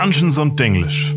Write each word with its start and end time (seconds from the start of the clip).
Dungeons 0.00 0.38
und 0.38 0.60
Denglisch. 0.60 1.12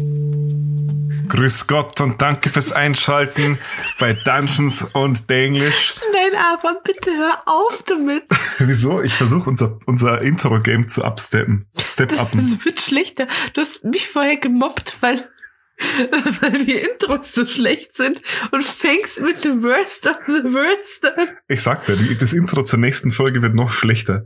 Grüß 1.29 1.68
Gott 1.68 2.02
und 2.02 2.20
danke 2.20 2.49
fürs 2.49 2.71
Einschalten 2.71 3.59
bei 4.00 4.13
Dungeons 4.13 4.89
und 4.93 5.29
Denglisch. 5.29 5.93
Nein, 6.11 6.31
aber 6.36 6.81
bitte 6.84 7.12
hör 7.12 7.44
auf 7.45 7.84
damit. 7.84 8.23
Wieso? 8.57 9.04
Ich 9.04 9.13
versuche 9.13 9.48
unser, 9.48 9.77
unser 9.86 10.23
Intro-Game 10.23 10.89
zu 10.89 11.04
upsteppen. 11.05 11.67
Step 11.77 12.20
up. 12.20 12.31
Das 12.31 12.66
wird 12.66 12.81
schlechter. 12.81 13.27
Du 13.54 13.62
hast 13.62 13.84
mich 13.84 14.07
vorher 14.07 14.38
gemobbt, 14.38 14.98
weil, 15.02 15.29
weil 16.41 16.66
die 16.66 16.77
Intros 16.77 17.36
so 17.36 17.45
schlecht 17.45 17.95
sind 17.95 18.20
und 18.50 18.63
fängst 18.63 19.21
mit 19.21 19.45
dem 19.45 19.61
Worst 19.61 20.07
of 20.07 20.18
the 20.25 20.43
Worst 20.43 21.05
an. 21.05 21.27
Ich 21.48 21.62
sagte, 21.62 21.95
das 22.20 22.34
Intro 22.34 22.63
zur 22.63 22.79
nächsten 22.79 23.12
Folge 23.12 23.43
wird 23.43 23.54
noch 23.54 23.73
schlechter. 23.73 24.26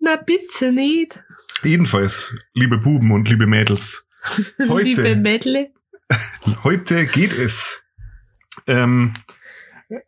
Na 0.00 0.16
bitte 0.16 0.72
nicht. 0.72 1.22
Jedenfalls, 1.64 2.34
liebe 2.54 2.78
Buben 2.78 3.10
und 3.12 3.28
liebe 3.28 3.46
Mädels, 3.46 4.06
Heute. 4.68 4.84
Liebe 4.84 5.16
Mädle. 5.16 5.70
heute 6.64 7.06
geht 7.06 7.32
es. 7.32 7.84
Ähm, 8.66 9.12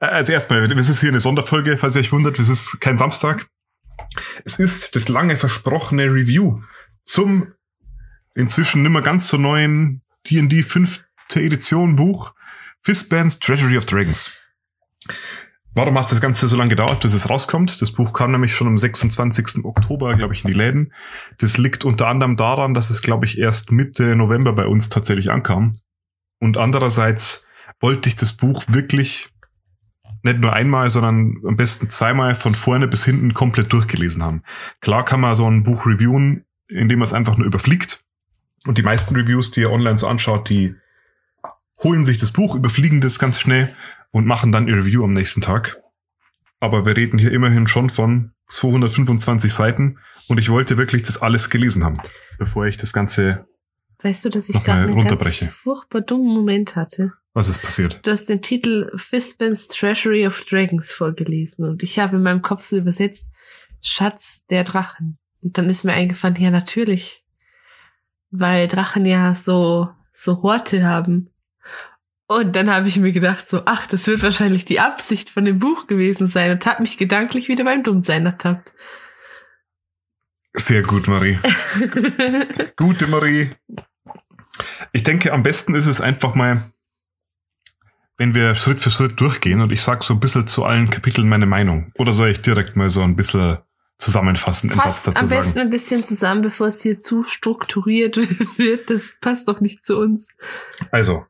also 0.01 0.33
erstmal, 0.33 0.69
das 0.69 0.89
ist 0.89 1.01
hier 1.01 1.11
eine 1.11 1.21
Sonderfolge, 1.21 1.77
falls 1.77 1.97
ihr 1.97 2.01
euch 2.01 2.13
wundert, 2.13 2.39
es 2.39 2.49
ist 2.49 2.81
kein 2.81 2.97
Samstag. 2.97 3.47
Es 4.45 4.59
ist 4.59 4.97
das 4.97 5.09
lange 5.09 5.37
versprochene 5.37 6.05
Review 6.05 6.63
zum 7.03 7.53
inzwischen 8.35 8.83
nimmer 8.83 9.03
ganz 9.03 9.29
so 9.29 9.37
neuen 9.37 10.03
D&D 10.29 10.63
5. 10.63 11.05
Edition 11.35 11.97
Buch 11.97 12.35
Fistbands 12.83 13.41
Treasury 13.41 13.77
of 13.77 13.85
Dragons. 13.85 14.31
Warum 15.77 15.99
hat 15.99 16.11
das 16.11 16.23
Ganze 16.23 16.49
so 16.49 16.57
lange 16.57 16.71
gedauert, 16.71 17.01
bis 17.01 17.13
es 17.13 17.29
rauskommt? 17.29 17.83
Das 17.83 17.93
Buch 17.93 18.15
kam 18.15 18.33
nämlich 18.33 18.55
schon 18.55 18.67
am 18.67 18.79
26. 18.79 19.63
Oktober, 19.63 20.15
glaube 20.15 20.33
ich, 20.33 20.43
in 20.43 20.51
die 20.51 20.57
Läden. 20.57 20.95
Das 21.37 21.59
liegt 21.59 21.85
unter 21.85 22.09
anderem 22.09 22.39
daran, 22.39 22.73
dass 22.73 22.89
es, 22.89 23.03
glaube 23.03 23.27
ich, 23.27 23.39
erst 23.39 23.73
Mitte 23.73 24.17
November 24.17 24.55
bei 24.55 24.67
uns 24.67 24.89
tatsächlich 24.89 25.31
ankam. 25.31 25.77
Und 26.41 26.57
andererseits 26.57 27.47
wollte 27.79 28.09
ich 28.09 28.17
das 28.17 28.33
Buch 28.33 28.65
wirklich 28.69 29.29
nicht 30.23 30.41
nur 30.41 30.55
einmal, 30.55 30.89
sondern 30.89 31.43
am 31.47 31.59
besten 31.59 31.91
zweimal 31.91 32.37
von 32.37 32.55
vorne 32.55 32.89
bis 32.89 33.05
hinten 33.05 33.35
komplett 33.35 33.71
durchgelesen 33.71 34.23
haben. 34.23 34.45
Klar 34.81 35.05
kann 35.05 35.21
man 35.21 35.35
so 35.35 35.47
ein 35.47 35.63
Buch 35.63 35.85
reviewen, 35.85 36.47
indem 36.69 37.01
man 37.01 37.05
es 37.05 37.13
einfach 37.13 37.37
nur 37.37 37.47
überfliegt. 37.47 38.03
Und 38.67 38.79
die 38.79 38.83
meisten 38.83 39.15
Reviews, 39.15 39.51
die 39.51 39.61
ihr 39.61 39.71
online 39.71 39.99
so 39.99 40.09
anschaut, 40.09 40.49
die 40.49 40.75
holen 41.83 42.07
sich 42.07 42.17
das 42.17 42.31
Buch, 42.31 42.55
überfliegen 42.55 43.03
das 43.03 43.19
ganz 43.19 43.39
schnell 43.39 43.77
und 44.17 44.25
machen 44.25 44.51
dann 44.51 44.67
ihr 44.67 44.77
Review 44.79 45.05
am 45.05 45.13
nächsten 45.13 45.43
Tag. 45.43 45.77
Aber 46.59 46.87
wir 46.87 46.97
reden 46.97 47.19
hier 47.19 47.33
immerhin 47.33 47.69
schon 47.69 47.91
von 47.91 48.33
225 48.49 49.53
Seiten 49.53 49.99
und 50.27 50.41
ich 50.41 50.49
wollte 50.49 50.79
wirklich 50.79 51.03
das 51.03 51.21
alles 51.21 51.51
gelesen 51.51 51.85
haben, 51.85 52.01
bevor 52.39 52.65
ich 52.65 52.79
das 52.79 52.95
Ganze, 52.95 53.47
Weißt 53.99 54.25
du, 54.25 54.31
dass 54.31 54.49
ich 54.49 54.65
gerade 54.65 54.91
einen 54.91 55.07
ganz 55.07 55.45
furchtbar 55.53 56.01
dummen 56.01 56.35
Moment 56.35 56.77
hatte? 56.77 57.13
was 57.35 57.51
ist 57.51 57.61
passiert. 57.61 58.01
Du 58.07 58.11
hast 58.11 58.31
den 58.31 58.41
Titel 58.41 58.91
Fistbands 58.97 59.69
Treasury 59.69 60.27
of 60.27 60.43
Dragons 60.49 60.93
vorgelesen 60.93 61.67
und 61.67 61.83
ich 61.83 61.99
habe 61.99 62.17
in 62.17 62.23
meinem 62.23 62.41
Kopf 62.41 62.63
so 62.63 62.79
übersetzt 62.79 63.31
Schatz 63.83 64.47
der 64.49 64.65
Drachen. 64.65 65.19
Und 65.43 65.59
dann 65.59 65.69
ist 65.69 65.85
mir 65.85 65.93
eingefallen, 65.93 66.41
ja 66.41 66.51
natürlich, 66.51 67.23
weil 68.31 68.67
Drachen 68.67 69.05
ja 69.05 69.35
so 69.35 69.91
so 70.15 70.43
Horte 70.43 70.87
haben. 70.87 71.29
Und 72.29 72.57
dann 72.57 72.71
habe 72.71 72.89
ich 72.89 72.99
mir 72.99 73.13
gedacht 73.13 73.49
so, 73.49 73.63
ach, 73.67 73.87
das 73.87 74.07
wird 74.09 74.23
wahrscheinlich 74.23 74.65
die 74.65 74.81
Absicht 74.81 75.31
von 75.31 75.45
dem 75.45 75.61
Buch 75.61 75.87
gewesen 75.87 76.27
sein 76.29 76.51
und 76.51 76.67
habe 76.67 76.83
mich 76.83 76.97
gedanklich 76.97 77.49
wieder 77.49 77.65
beim 77.65 77.85
Dummsein 77.85 78.27
ertappt. 78.27 78.73
Sehr 80.55 80.83
gut, 80.83 81.07
Marie. 81.07 81.39
Gute 82.77 83.07
Marie. 83.07 83.51
Ich 84.93 85.05
denke, 85.05 85.33
am 85.33 85.43
besten 85.43 85.75
ist 85.75 85.87
es 85.87 86.01
einfach 86.01 86.35
mal, 86.35 86.73
wenn 88.17 88.35
wir 88.35 88.55
Schritt 88.55 88.81
für 88.81 88.91
Schritt 88.91 89.21
durchgehen 89.21 89.61
und 89.61 89.71
ich 89.71 89.83
sag 89.83 90.03
so 90.03 90.15
ein 90.15 90.21
bisschen 90.21 90.47
zu 90.47 90.65
allen 90.65 90.91
Kapiteln 90.91 91.29
meine 91.29 91.47
Meinung. 91.47 91.93
Oder 91.95 92.13
soll 92.13 92.31
ich 92.31 92.41
direkt 92.41 92.75
mal 92.75 92.89
so 92.91 93.03
ein 93.03 93.15
bisschen 93.15 93.59
zusammenfassen, 93.99 94.71
einen 94.71 94.81
Satz 94.81 95.05
dazu 95.05 95.21
am 95.21 95.29
besten 95.29 95.53
sagen? 95.53 95.67
ein 95.67 95.71
bisschen 95.71 96.05
zusammen, 96.05 96.43
bevor 96.43 96.69
es 96.69 96.83
hier 96.83 96.99
zu 96.99 97.23
strukturiert 97.23 98.17
wird. 98.59 98.91
Das 98.91 99.17
passt 99.21 99.49
doch 99.49 99.61
nicht 99.61 99.87
zu 99.87 99.99
uns. 99.99 100.27
Also, 100.91 101.27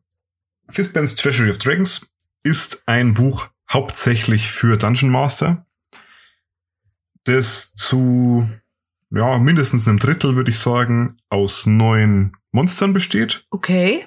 Fistbands 0.69 1.15
Treasury 1.16 1.50
of 1.50 1.59
Dragons 1.59 2.10
ist 2.43 2.82
ein 2.87 3.15
Buch 3.15 3.49
hauptsächlich 3.71 4.50
für 4.50 4.77
Dungeon 4.77 5.10
Master, 5.10 5.66
das 7.25 7.75
zu 7.75 8.49
ja, 9.10 9.38
mindestens 9.38 9.87
einem 9.87 9.99
Drittel, 9.99 10.37
würde 10.37 10.50
ich 10.50 10.59
sagen, 10.59 11.16
aus 11.28 11.66
neuen 11.66 12.37
Monstern 12.50 12.93
besteht. 12.93 13.44
Okay. 13.50 14.06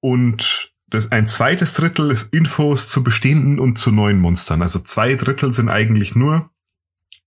Und 0.00 0.72
das 0.88 1.10
ein 1.10 1.26
zweites 1.26 1.74
Drittel 1.74 2.10
ist 2.10 2.32
Infos 2.32 2.88
zu 2.88 3.02
bestehenden 3.02 3.58
und 3.58 3.78
zu 3.78 3.90
neuen 3.90 4.20
Monstern. 4.20 4.62
Also 4.62 4.78
zwei 4.78 5.14
Drittel 5.14 5.52
sind 5.52 5.68
eigentlich 5.68 6.14
nur 6.14 6.50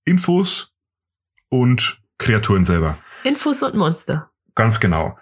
Infos 0.04 0.74
und 1.50 2.02
Kreaturen 2.18 2.64
selber. 2.64 2.98
Infos 3.24 3.64
und 3.64 3.76
Monster. 3.76 4.30
Ganz 4.54 4.80
genau. 4.80 5.18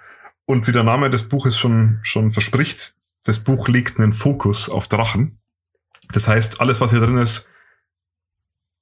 Und 0.45 0.67
wie 0.67 0.71
der 0.71 0.83
Name 0.83 1.09
des 1.09 1.29
Buches 1.29 1.57
schon, 1.57 1.99
schon 2.03 2.31
verspricht, 2.31 2.95
das 3.23 3.43
Buch 3.43 3.67
legt 3.67 3.99
einen 3.99 4.13
Fokus 4.13 4.69
auf 4.69 4.87
Drachen. 4.87 5.39
Das 6.11 6.27
heißt, 6.27 6.59
alles, 6.59 6.81
was 6.81 6.91
hier 6.91 6.99
drin 6.99 7.17
ist, 7.17 7.49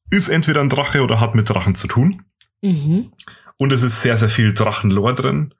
ist 0.09 0.29
entweder 0.29 0.61
ein 0.61 0.69
Drache 0.69 1.03
oder 1.03 1.19
hat 1.19 1.35
mit 1.35 1.50
Drachen 1.50 1.75
zu 1.75 1.88
tun. 1.88 2.25
Mhm. 2.61 3.13
Und 3.57 3.71
es 3.71 3.83
ist 3.83 4.01
sehr, 4.01 4.17
sehr 4.17 4.29
viel 4.29 4.53
Drachenlore 4.53 5.13
drin. 5.13 5.53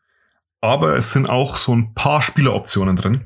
Aber 0.60 0.96
es 0.96 1.12
sind 1.12 1.30
auch 1.30 1.56
so 1.56 1.76
ein 1.76 1.94
paar 1.94 2.22
Spieleroptionen 2.22 2.96
drin. 2.96 3.26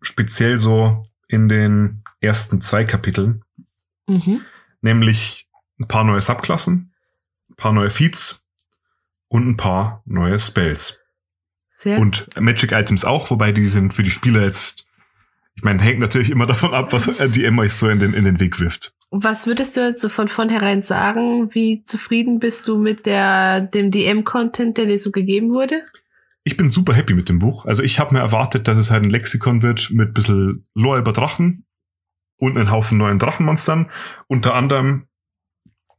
Speziell 0.00 0.58
so 0.58 1.02
in 1.28 1.48
den 1.48 2.02
ersten 2.20 2.60
zwei 2.60 2.84
Kapiteln. 2.84 3.44
Mhm. 4.06 4.42
Nämlich 4.80 5.48
ein 5.78 5.88
paar 5.88 6.04
neue 6.04 6.20
Subklassen, 6.20 6.94
ein 7.50 7.56
paar 7.56 7.72
neue 7.72 7.90
Feats 7.90 8.44
und 9.28 9.48
ein 9.48 9.56
paar 9.56 10.02
neue 10.04 10.38
Spells. 10.38 11.03
Sehr 11.76 11.98
Und 11.98 12.28
Magic 12.38 12.70
Items 12.70 13.04
auch, 13.04 13.30
wobei 13.30 13.50
die 13.50 13.66
sind 13.66 13.92
für 13.94 14.04
die 14.04 14.10
Spieler 14.12 14.44
jetzt, 14.44 14.86
ich 15.56 15.64
meine, 15.64 15.82
hängt 15.82 15.98
natürlich 15.98 16.30
immer 16.30 16.46
davon 16.54 16.72
ab, 16.72 16.92
was 16.92 17.20
ein 17.20 17.32
DM 17.32 17.58
euch 17.58 17.74
so 17.74 17.88
in 17.88 17.98
den, 17.98 18.14
in 18.14 18.24
den 18.24 18.38
Weg 18.38 18.60
wirft. 18.60 18.94
Was 19.10 19.48
würdest 19.48 19.76
du 19.76 19.80
jetzt 19.80 20.00
so 20.00 20.08
von 20.08 20.28
vornherein 20.28 20.82
sagen? 20.82 21.52
Wie 21.52 21.82
zufrieden 21.82 22.38
bist 22.38 22.68
du 22.68 22.78
mit 22.78 23.06
der, 23.06 23.60
dem 23.60 23.90
DM-Content, 23.90 24.78
der 24.78 24.86
dir 24.86 24.98
so 24.98 25.10
gegeben 25.10 25.50
wurde? 25.50 25.82
Ich 26.44 26.56
bin 26.56 26.68
super 26.68 26.94
happy 26.94 27.14
mit 27.14 27.28
dem 27.28 27.40
Buch. 27.40 27.66
Also 27.66 27.82
ich 27.82 27.98
habe 27.98 28.14
mir 28.14 28.20
erwartet, 28.20 28.68
dass 28.68 28.78
es 28.78 28.92
halt 28.92 29.02
ein 29.02 29.10
Lexikon 29.10 29.62
wird 29.62 29.90
mit 29.90 30.10
ein 30.10 30.14
bisschen 30.14 30.66
Lore 30.74 31.00
über 31.00 31.12
Drachen 31.12 31.66
und 32.36 32.56
einen 32.56 32.70
Haufen 32.70 32.98
neuen 32.98 33.18
Drachenmonstern. 33.18 33.90
Unter 34.28 34.54
anderem 34.54 35.08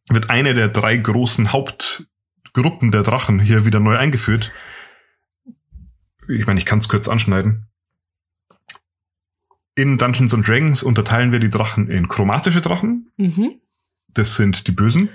wird 0.10 0.30
eine 0.30 0.54
der 0.54 0.70
drei 0.70 0.96
großen 0.96 1.52
Hauptgruppen 1.52 2.92
der 2.92 3.04
Drachen 3.04 3.40
hier 3.42 3.66
wieder 3.66 3.82
neu 3.82 3.98
eingeführt. 3.98 4.54
Ich 6.28 6.46
meine, 6.48 6.60
ich 6.60 6.66
kann 6.66 6.80
es 6.80 6.88
kurz 6.90 7.08
anschneiden. 7.08 7.68
In 9.76 9.98
Dungeons 9.98 10.34
and 10.34 10.48
Dragons 10.48 10.84
unterteilen 10.84 11.32
wir 11.32 11.40
die 11.40 11.50
Drachen 11.50 11.90
in 11.90 12.08
chromatische 12.08 12.62
Drachen, 12.62 13.12
Mhm. 13.18 13.60
das 14.08 14.38
sind 14.38 14.68
die 14.68 14.72
bösen, 14.72 15.10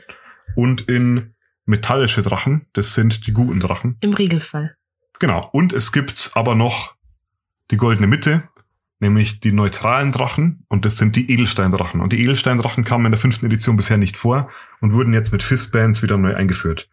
und 0.54 0.82
in 0.82 1.34
metallische 1.64 2.22
Drachen, 2.22 2.66
das 2.74 2.94
sind 2.94 3.26
die 3.26 3.32
guten 3.32 3.60
Drachen. 3.60 3.96
Im 4.00 4.12
Regelfall. 4.12 4.76
Genau. 5.18 5.48
Und 5.52 5.72
es 5.72 5.92
gibt 5.92 6.30
aber 6.34 6.54
noch 6.54 6.94
die 7.70 7.76
goldene 7.76 8.06
Mitte, 8.06 8.42
nämlich 8.98 9.40
die 9.40 9.52
neutralen 9.52 10.12
Drachen. 10.12 10.64
Und 10.68 10.84
das 10.84 10.96
sind 10.96 11.14
die 11.16 11.30
Edelsteindrachen. 11.30 12.00
Und 12.00 12.12
die 12.12 12.20
Edelsteindrachen 12.22 12.84
kamen 12.84 13.06
in 13.06 13.12
der 13.12 13.18
fünften 13.20 13.46
Edition 13.46 13.76
bisher 13.76 13.98
nicht 13.98 14.16
vor 14.16 14.50
und 14.80 14.92
wurden 14.92 15.14
jetzt 15.14 15.30
mit 15.32 15.42
Fistbands 15.42 16.02
wieder 16.02 16.16
neu 16.18 16.34
eingeführt. 16.34 16.88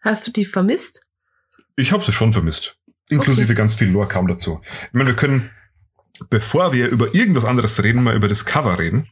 Hast 0.00 0.26
du 0.26 0.30
die 0.32 0.44
vermisst? 0.44 1.02
Ich 1.76 1.92
habe 1.92 2.04
sie 2.04 2.12
schon 2.12 2.32
vermisst. 2.32 2.76
Inklusive 3.10 3.54
ganz 3.54 3.74
viel 3.74 3.90
Lore 3.90 4.08
kam 4.08 4.26
dazu. 4.26 4.60
Ich 4.86 4.92
meine, 4.92 5.10
wir 5.10 5.16
können, 5.16 5.50
bevor 6.30 6.72
wir 6.72 6.88
über 6.88 7.14
irgendwas 7.14 7.44
anderes 7.44 7.82
reden, 7.82 8.02
mal 8.02 8.16
über 8.16 8.28
das 8.28 8.44
Cover 8.44 8.78
reden. 8.78 9.08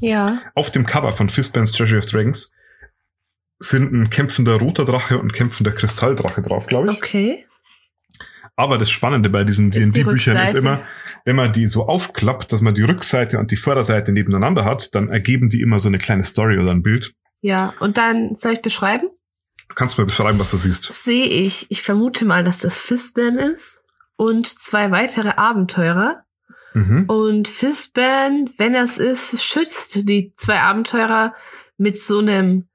Ja. 0.00 0.40
Auf 0.54 0.70
dem 0.70 0.86
Cover 0.86 1.12
von 1.12 1.30
Fistbands 1.30 1.72
Treasury 1.72 1.98
of 1.98 2.06
Dragons 2.06 2.52
sind 3.58 3.92
ein 3.92 4.10
kämpfender 4.10 4.56
roter 4.56 4.84
Drache 4.84 5.18
und 5.18 5.28
ein 5.28 5.32
kämpfender 5.32 5.72
Kristalldrache 5.72 6.42
drauf, 6.42 6.66
glaube 6.66 6.92
ich. 6.92 6.98
Okay. 6.98 7.46
Aber 8.56 8.78
das 8.78 8.90
Spannende 8.90 9.30
bei 9.30 9.42
diesen 9.42 9.70
D&D-Büchern 9.70 10.36
ist 10.44 10.54
immer, 10.54 10.82
wenn 11.24 11.34
man 11.34 11.52
die 11.52 11.66
so 11.66 11.86
aufklappt, 11.86 12.52
dass 12.52 12.60
man 12.60 12.74
die 12.74 12.82
Rückseite 12.82 13.38
und 13.38 13.50
die 13.50 13.56
Vorderseite 13.56 14.12
nebeneinander 14.12 14.64
hat, 14.64 14.94
dann 14.94 15.08
ergeben 15.08 15.48
die 15.48 15.60
immer 15.60 15.80
so 15.80 15.88
eine 15.88 15.98
kleine 15.98 16.22
Story 16.22 16.58
oder 16.58 16.70
ein 16.70 16.82
Bild. 16.82 17.14
Ja. 17.40 17.74
Und 17.80 17.98
dann 17.98 18.36
soll 18.36 18.52
ich 18.52 18.62
beschreiben? 18.62 19.08
Du 19.74 19.78
kannst 19.80 19.98
mal 19.98 20.04
beschreiben, 20.04 20.38
was 20.38 20.52
du 20.52 20.56
siehst. 20.56 20.94
Sehe 20.94 21.26
ich, 21.26 21.68
ich 21.68 21.82
vermute 21.82 22.24
mal, 22.24 22.44
dass 22.44 22.58
das 22.58 22.78
Fistban 22.78 23.38
ist 23.38 23.82
und 24.14 24.46
zwei 24.46 24.92
weitere 24.92 25.30
Abenteurer. 25.30 26.22
Mhm. 26.74 27.06
Und 27.08 27.48
Fistban, 27.48 28.50
wenn 28.56 28.76
es 28.76 28.98
ist, 28.98 29.42
schützt 29.42 30.08
die 30.08 30.32
zwei 30.36 30.60
Abenteurer 30.60 31.34
mit 31.76 31.98
so 31.98 32.20
einem 32.20 32.68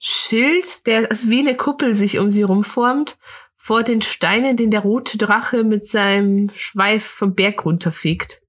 Schild, 0.00 0.88
der 0.88 1.08
als 1.12 1.28
wie 1.28 1.38
eine 1.38 1.56
Kuppel 1.56 1.94
sich 1.94 2.18
um 2.18 2.32
sie 2.32 2.42
rumformt, 2.42 3.16
vor 3.56 3.84
den 3.84 4.02
Steinen, 4.02 4.56
den 4.56 4.72
der 4.72 4.80
rote 4.80 5.18
Drache 5.18 5.62
mit 5.62 5.84
seinem 5.84 6.48
Schweif 6.52 7.04
vom 7.04 7.36
Berg 7.36 7.64
runterfegt. 7.64 8.42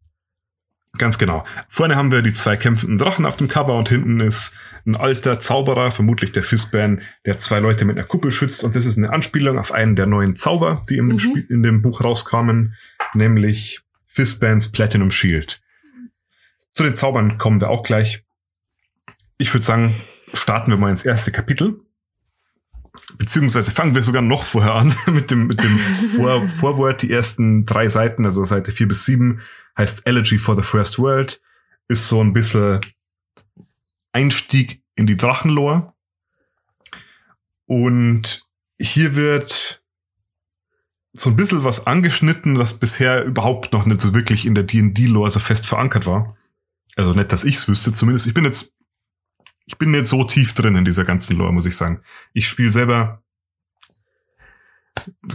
Ganz 0.98 1.20
genau. 1.20 1.46
Vorne 1.70 1.98
haben 1.98 2.12
wir 2.12 2.24
die 2.24 2.34
zwei 2.34 2.58
kämpfenden 2.58 2.98
Drachen 2.98 3.28
auf 3.28 3.38
dem 3.38 3.48
Cover 3.48 3.78
und 3.78 3.90
hinten 3.90 4.22
ist 4.22 4.58
ein 4.86 4.96
alter 4.96 5.40
Zauberer, 5.40 5.92
vermutlich 5.92 6.32
der 6.32 6.44
Fizban, 6.44 7.02
der 7.26 7.38
zwei 7.38 7.60
Leute 7.60 7.86
mit 7.86 7.98
einer 7.98 8.08
Kuppel 8.08 8.32
schützt. 8.32 8.64
Und 8.64 8.76
das 8.76 8.86
ist 8.86 8.98
eine 8.98 9.12
Anspielung 9.12 9.60
auf 9.60 9.72
einen 9.72 9.96
der 9.96 10.06
neuen 10.08 10.36
Zauber, 10.36 10.84
die 10.90 10.98
im 10.98 11.08
Mhm. 11.08 11.20
Spiel, 11.20 11.46
in 11.50 11.64
dem 11.64 11.82
Buch 11.82 12.04
rauskamen, 12.04 12.76
nämlich 13.14 13.82
Fizbans 14.08 14.72
Platinum 14.72 15.12
Shield. 15.12 15.62
Zu 16.74 16.84
den 16.84 16.96
Zaubern 16.96 17.38
kommen 17.38 17.60
wir 17.62 17.70
auch 17.70 17.84
gleich. 17.84 18.24
Ich 19.38 19.54
würde 19.54 19.66
sagen, 19.66 20.02
starten 20.34 20.72
wir 20.72 20.78
mal 20.78 20.90
ins 20.92 21.06
erste 21.06 21.32
Kapitel. 21.32 21.80
Beziehungsweise 23.18 23.72
fangen 23.72 23.96
wir 23.96 24.04
sogar 24.04 24.22
noch 24.22 24.44
vorher 24.44 24.74
an 24.76 24.94
mit 25.12 25.32
dem, 25.32 25.48
mit 25.48 25.64
dem 25.64 25.80
Vor 25.80 26.48
Vorwort. 26.50 27.02
Die 27.02 27.12
ersten 27.12 27.64
drei 27.64 27.88
Seiten, 27.88 28.26
also 28.26 28.44
Seite 28.44 28.72
vier 28.72 28.88
bis 28.88 29.06
sieben, 29.06 29.42
heißt 29.78 30.06
Elegy 30.06 30.38
for 30.40 30.56
the 30.56 30.62
First 30.62 31.00
World. 31.00 31.42
Ist 31.88 32.08
so 32.08 32.22
ein 32.24 32.34
bisschen 32.34 32.80
Einstieg 34.12 34.84
in 34.96 35.08
die 35.08 35.18
Drachenlore. 35.18 35.94
Und 37.66 38.46
hier 38.80 39.16
wird 39.16 39.82
so 41.14 41.30
ein 41.30 41.36
bisschen 41.36 41.64
was 41.64 41.88
angeschnitten, 41.88 42.58
was 42.58 42.80
bisher 42.80 43.26
überhaupt 43.26 43.74
noch 43.74 43.86
nicht 43.86 44.02
so 44.02 44.14
wirklich 44.14 44.46
in 44.46 44.56
der 44.56 44.64
D&D-Lore 44.64 45.30
so 45.30 45.40
fest 45.40 45.68
verankert 45.68 46.06
war. 46.06 46.38
Also 46.96 47.14
nicht, 47.14 47.32
dass 47.32 47.44
ich's 47.44 47.68
wüsste, 47.68 47.94
zumindest. 47.94 48.28
Ich 48.28 48.34
bin 48.34 48.46
jetzt, 48.46 48.74
ich 49.66 49.78
bin 49.78 49.92
nicht 49.92 50.08
so 50.08 50.24
tief 50.24 50.54
drin 50.54 50.76
in 50.76 50.86
dieser 50.86 51.06
ganzen 51.06 51.38
Lore, 51.38 51.54
muss 51.54 51.66
ich 51.66 51.76
sagen. 51.76 52.02
Ich 52.34 52.48
spiele 52.48 52.72
selber, 52.72 53.24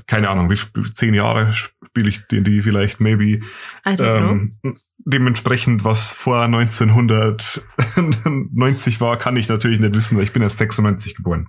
keine 0.06 0.30
Ahnung, 0.30 0.50
wie 0.50 0.92
zehn 0.92 1.14
Jahre 1.14 1.52
spiele 1.52 2.08
ich 2.08 2.26
D&D 2.26 2.62
vielleicht, 2.62 3.00
maybe. 3.00 3.40
I 3.84 3.90
don't 3.90 4.50
know. 4.60 4.70
Ähm, 4.70 4.78
dementsprechend, 4.98 5.84
was 5.84 6.12
vor 6.12 6.42
1990 6.42 9.00
war, 9.00 9.16
kann 9.18 9.36
ich 9.36 9.48
natürlich 9.48 9.80
nicht 9.80 9.94
wissen, 9.94 10.16
weil 10.16 10.24
ich 10.24 10.32
bin 10.32 10.42
erst 10.42 10.58
96 10.58 11.16
geboren. 11.16 11.48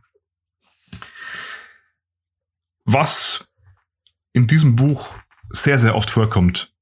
Was 2.85 3.47
in 4.33 4.47
diesem 4.47 4.75
Buch 4.75 5.15
sehr, 5.49 5.79
sehr 5.79 5.95
oft 5.95 6.11
vorkommt, 6.11 6.73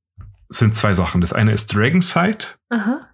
sind 0.49 0.75
zwei 0.75 0.93
Sachen. 0.93 1.21
Das 1.21 1.33
eine 1.33 1.53
ist 1.53 1.73
Dragonsight 1.73 2.59
Aha. 2.69 3.07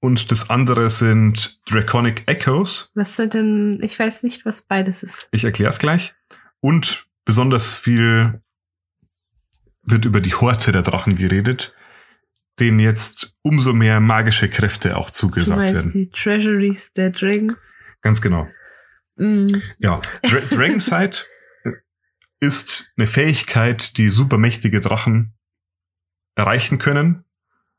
und 0.00 0.30
das 0.30 0.50
andere 0.50 0.90
sind 0.90 1.60
Draconic 1.70 2.24
Echoes. 2.26 2.90
Was 2.94 3.16
sind 3.16 3.34
denn, 3.34 3.78
ich 3.82 3.98
weiß 3.98 4.22
nicht, 4.24 4.44
was 4.44 4.62
beides 4.62 5.02
ist. 5.02 5.28
Ich 5.30 5.44
erkläre 5.44 5.70
es 5.70 5.78
gleich. 5.78 6.14
Und 6.60 7.06
besonders 7.24 7.78
viel 7.78 8.42
wird 9.82 10.04
über 10.04 10.20
die 10.20 10.34
Horte 10.34 10.72
der 10.72 10.82
Drachen 10.82 11.16
geredet, 11.16 11.74
denen 12.60 12.78
jetzt 12.78 13.34
umso 13.42 13.72
mehr 13.72 14.00
magische 14.00 14.48
Kräfte 14.48 14.96
auch 14.96 15.08
Du 15.08 15.14
zugesagt 15.14 15.58
meinst 15.58 15.74
werden. 15.74 15.92
die 15.92 16.10
Treasuries 16.10 16.92
der 16.92 17.10
Dragons? 17.10 17.58
Ganz 18.02 18.20
genau. 18.20 18.48
Mm. 19.16 19.48
Ja, 19.78 20.00
Dra 20.22 20.40
Dragonsight 20.50 21.28
ist 22.40 22.92
eine 22.96 23.06
Fähigkeit, 23.06 23.96
die 23.96 24.10
supermächtige 24.10 24.80
Drachen 24.80 25.34
erreichen 26.34 26.78
können. 26.78 27.24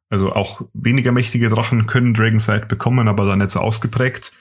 Also 0.09 0.29
auch 0.29 0.61
weniger 0.73 1.11
mächtige 1.11 1.49
Drachen 1.49 1.87
können 1.87 2.13
Dragonsight 2.13 2.67
bekommen, 2.67 3.07
aber 3.07 3.25
dann 3.25 3.39
nicht 3.39 3.49
so 3.49 3.59
ausgeprägt, 3.59 4.35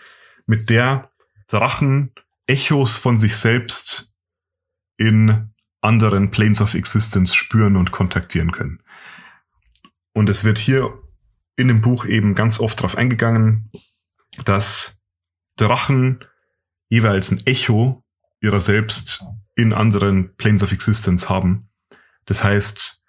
mit 0.46 0.70
der 0.70 1.10
Drachen 1.48 2.12
Echos 2.46 2.96
von 2.96 3.18
sich 3.18 3.36
selbst 3.36 4.12
in 4.96 5.50
anderen 5.80 6.30
Planes 6.30 6.60
of 6.60 6.74
Existence 6.74 7.34
spüren 7.34 7.76
und 7.76 7.90
kontaktieren 7.90 8.52
können. 8.52 8.82
Und 10.12 10.28
es 10.28 10.44
wird 10.44 10.58
hier 10.58 10.98
in 11.56 11.68
dem 11.68 11.80
Buch 11.80 12.06
eben 12.06 12.34
ganz 12.34 12.60
oft 12.60 12.78
darauf 12.78 12.96
eingegangen, 12.96 13.70
dass 14.44 15.00
Drachen 15.56 16.24
jeweils 16.88 17.30
ein 17.30 17.42
Echo 17.46 18.02
ihrer 18.40 18.60
selbst 18.60 19.24
in 19.54 19.72
anderen 19.72 20.34
Planes 20.36 20.62
of 20.62 20.72
Existence 20.72 21.28
haben. 21.28 21.68
Das 22.24 22.42
heißt, 22.42 23.02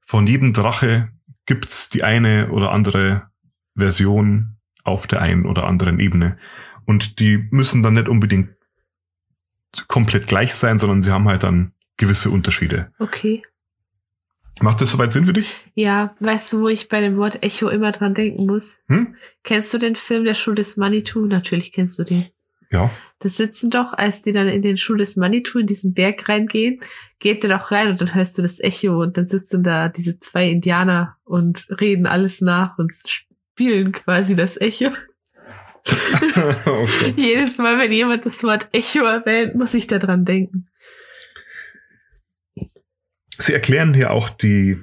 von 0.00 0.26
jedem 0.26 0.52
Drache 0.52 1.10
gibt's 1.46 1.88
die 1.88 2.04
eine 2.04 2.50
oder 2.50 2.72
andere 2.72 3.28
Version 3.74 4.56
auf 4.84 5.06
der 5.06 5.20
einen 5.20 5.46
oder 5.46 5.66
anderen 5.66 6.00
Ebene. 6.00 6.38
Und 6.84 7.20
die 7.20 7.48
müssen 7.50 7.82
dann 7.82 7.94
nicht 7.94 8.08
unbedingt 8.08 8.50
komplett 9.86 10.26
gleich 10.26 10.54
sein, 10.54 10.78
sondern 10.78 11.02
sie 11.02 11.10
haben 11.10 11.28
halt 11.28 11.42
dann 11.42 11.72
gewisse 11.96 12.30
Unterschiede. 12.30 12.92
Okay. 12.98 13.42
Macht 14.60 14.80
das 14.80 14.90
soweit 14.90 15.12
Sinn 15.12 15.26
für 15.26 15.32
dich? 15.32 15.54
Ja, 15.74 16.14
weißt 16.20 16.52
du, 16.52 16.60
wo 16.60 16.68
ich 16.68 16.88
bei 16.88 17.00
dem 17.00 17.16
Wort 17.16 17.42
Echo 17.42 17.68
immer 17.68 17.92
dran 17.92 18.14
denken 18.14 18.46
muss? 18.46 18.80
Hm? 18.88 19.14
Kennst 19.44 19.72
du 19.72 19.78
den 19.78 19.96
Film 19.96 20.24
Der 20.24 20.34
Schuh 20.34 20.54
des 20.54 20.76
Manitou? 20.76 21.26
Natürlich 21.26 21.72
kennst 21.72 21.98
du 21.98 22.04
den. 22.04 22.26
Ja. 22.70 22.90
Das 23.18 23.36
sitzen 23.36 23.70
doch, 23.70 23.92
als 23.94 24.22
die 24.22 24.32
dann 24.32 24.48
in 24.48 24.62
den 24.62 24.76
Schuh 24.76 24.94
des 24.94 25.16
Manitou 25.16 25.58
in 25.58 25.66
diesen 25.66 25.94
Berg 25.94 26.28
reingehen, 26.28 26.80
geht 27.18 27.42
der 27.42 27.56
doch 27.56 27.70
rein 27.70 27.88
und 27.88 28.00
dann 28.00 28.14
hörst 28.14 28.36
du 28.36 28.42
das 28.42 28.60
Echo 28.60 29.00
und 29.00 29.16
dann 29.16 29.26
sitzen 29.26 29.62
da 29.62 29.88
diese 29.88 30.20
zwei 30.20 30.50
Indianer 30.50 31.16
und 31.24 31.66
reden 31.80 32.06
alles 32.06 32.40
nach 32.40 32.78
und 32.78 32.92
spielen 33.06 33.92
quasi 33.92 34.34
das 34.34 34.60
Echo. 34.60 34.90
okay. 36.66 37.14
Jedes 37.16 37.56
Mal, 37.58 37.78
wenn 37.78 37.92
jemand 37.92 38.26
das 38.26 38.42
Wort 38.42 38.68
Echo 38.72 39.04
erwähnt, 39.04 39.54
muss 39.54 39.72
ich 39.74 39.86
da 39.86 39.98
dran 39.98 40.24
denken. 40.24 40.67
Sie 43.38 43.52
erklären 43.54 43.94
hier 43.94 44.10
auch 44.10 44.30
die, 44.30 44.78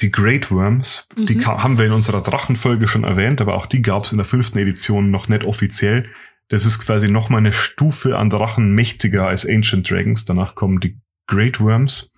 die 0.00 0.10
Great 0.12 0.50
Worms. 0.50 1.08
Die 1.16 1.36
Mhm. 1.36 1.40
ka- 1.40 1.62
haben 1.62 1.78
wir 1.78 1.86
in 1.86 1.92
unserer 1.92 2.22
Drachenfolge 2.22 2.86
schon 2.86 3.04
erwähnt, 3.04 3.40
aber 3.40 3.54
auch 3.54 3.66
die 3.66 3.80
gab 3.82 4.04
es 4.04 4.12
in 4.12 4.18
der 4.18 4.26
fünften 4.26 4.58
Edition 4.58 5.10
noch 5.10 5.28
nicht 5.28 5.44
offiziell. 5.44 6.08
Das 6.48 6.64
ist 6.66 6.78
quasi 6.78 7.10
noch 7.10 7.28
mal 7.30 7.38
eine 7.38 7.52
Stufe 7.54 8.16
an 8.18 8.30
Drachen 8.30 8.72
mächtiger 8.74 9.26
als 9.26 9.46
Ancient 9.48 9.90
Dragons. 9.90 10.24
Danach 10.26 10.54
kommen 10.54 10.80
die 10.80 10.98
Great 11.26 11.58
Worms. 11.60 12.12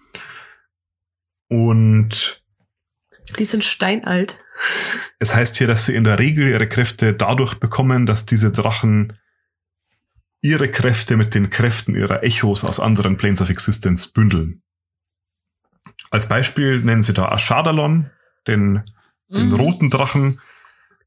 Und 1.49 2.43
Die 3.38 3.44
sind 3.44 3.64
steinalt. 3.64 4.41
es 5.19 5.34
heißt 5.34 5.56
hier, 5.56 5.67
dass 5.67 5.87
sie 5.87 5.94
in 5.94 6.05
der 6.05 6.19
Regel 6.19 6.49
ihre 6.49 6.69
Kräfte 6.69 7.15
dadurch 7.15 7.55
bekommen, 7.55 8.06
dass 8.06 8.27
diese 8.27 8.51
Drachen 8.51 9.19
ihre 10.41 10.69
Kräfte 10.69 11.17
mit 11.17 11.34
den 11.34 11.48
Kräften 11.51 11.94
ihrer 11.94 12.22
Echos 12.22 12.65
aus 12.65 12.81
anderen 12.81 13.17
Planes 13.17 13.41
of 13.41 13.51
Existence 13.51 14.08
bündeln. 14.12 14.62
Als 16.10 16.29
Beispiel 16.29 16.81
nennen 16.82 17.03
sie 17.03 17.12
da 17.15 17.31
Ashadalon, 17.32 18.10
den, 18.46 18.82
den 19.29 19.48
Mhm. 19.48 19.55
roten 19.55 19.91
Drachen, 19.91 20.41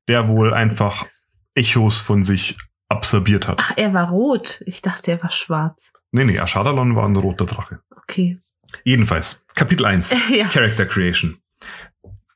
der 0.08 0.28
wohl 0.28 0.54
einfach 0.54 1.08
Echos 1.56 2.00
von 2.00 2.24
sich 2.24 2.58
absorbiert 2.90 3.48
hat. 3.48 3.60
Ach, 3.62 3.74
er 3.78 3.94
war 3.94 4.10
rot. 4.10 4.62
Ich 4.66 4.82
dachte, 4.82 5.12
er 5.12 5.24
war 5.24 5.32
schwarz. 5.32 5.92
Nee, 6.12 6.26
nee, 6.26 6.38
Ashadalon 6.38 6.96
war 6.96 7.08
ein 7.08 7.16
roter 7.16 7.46
Drache. 7.46 7.80
Okay. 8.04 8.40
Jedenfalls, 8.84 9.46
Kapitel 9.56 9.86
1. 9.86 10.14
ja. 10.30 10.48
Character 10.50 10.86
Creation. 10.86 11.38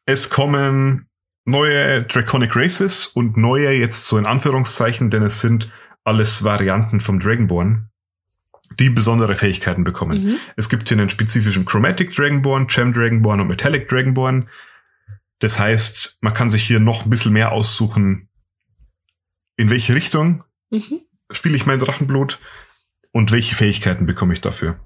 Es 0.06 0.30
kommen 0.30 1.08
neue 1.46 2.04
Draconic 2.04 2.56
Races 2.56 3.08
und 3.08 3.38
neue 3.38 3.72
jetzt 3.74 4.08
so 4.08 4.18
in 4.18 4.26
Anführungszeichen, 4.26 5.10
denn 5.10 5.24
es 5.24 5.42
sind 5.42 5.72
alles 6.04 6.44
Varianten 6.44 7.00
vom 7.00 7.20
Dragonborn, 7.20 7.90
die 8.80 8.90
besondere 8.90 9.36
Fähigkeiten 9.36 9.84
bekommen. 9.84 10.24
Mhm. 10.24 10.38
Es 10.56 10.70
gibt 10.70 10.88
hier 10.90 10.98
einen 10.98 11.10
spezifischen 11.10 11.66
Chromatic 11.66 12.12
Dragonborn, 12.12 12.68
Gem 12.68 12.94
Dragonborn 12.94 13.42
und 13.42 13.48
Metallic 13.48 13.88
Dragonborn. 13.88 14.50
Das 15.40 15.60
heißt, 15.60 16.20
man 16.22 16.34
kann 16.34 16.50
sich 16.50 16.64
hier 16.64 16.80
noch 16.80 17.06
ein 17.06 17.10
bisschen 17.10 17.34
mehr 17.34 17.52
aussuchen, 17.52 18.30
in 19.58 19.70
welche 19.70 19.96
Richtung 19.96 20.44
Mhm. 20.72 21.02
spiele 21.32 21.56
ich 21.56 21.66
mein 21.66 21.80
Drachenblut 21.80 22.40
und 23.12 23.32
welche 23.32 23.56
Fähigkeiten 23.56 24.06
bekomme 24.06 24.34
ich 24.34 24.42
dafür. 24.42 24.80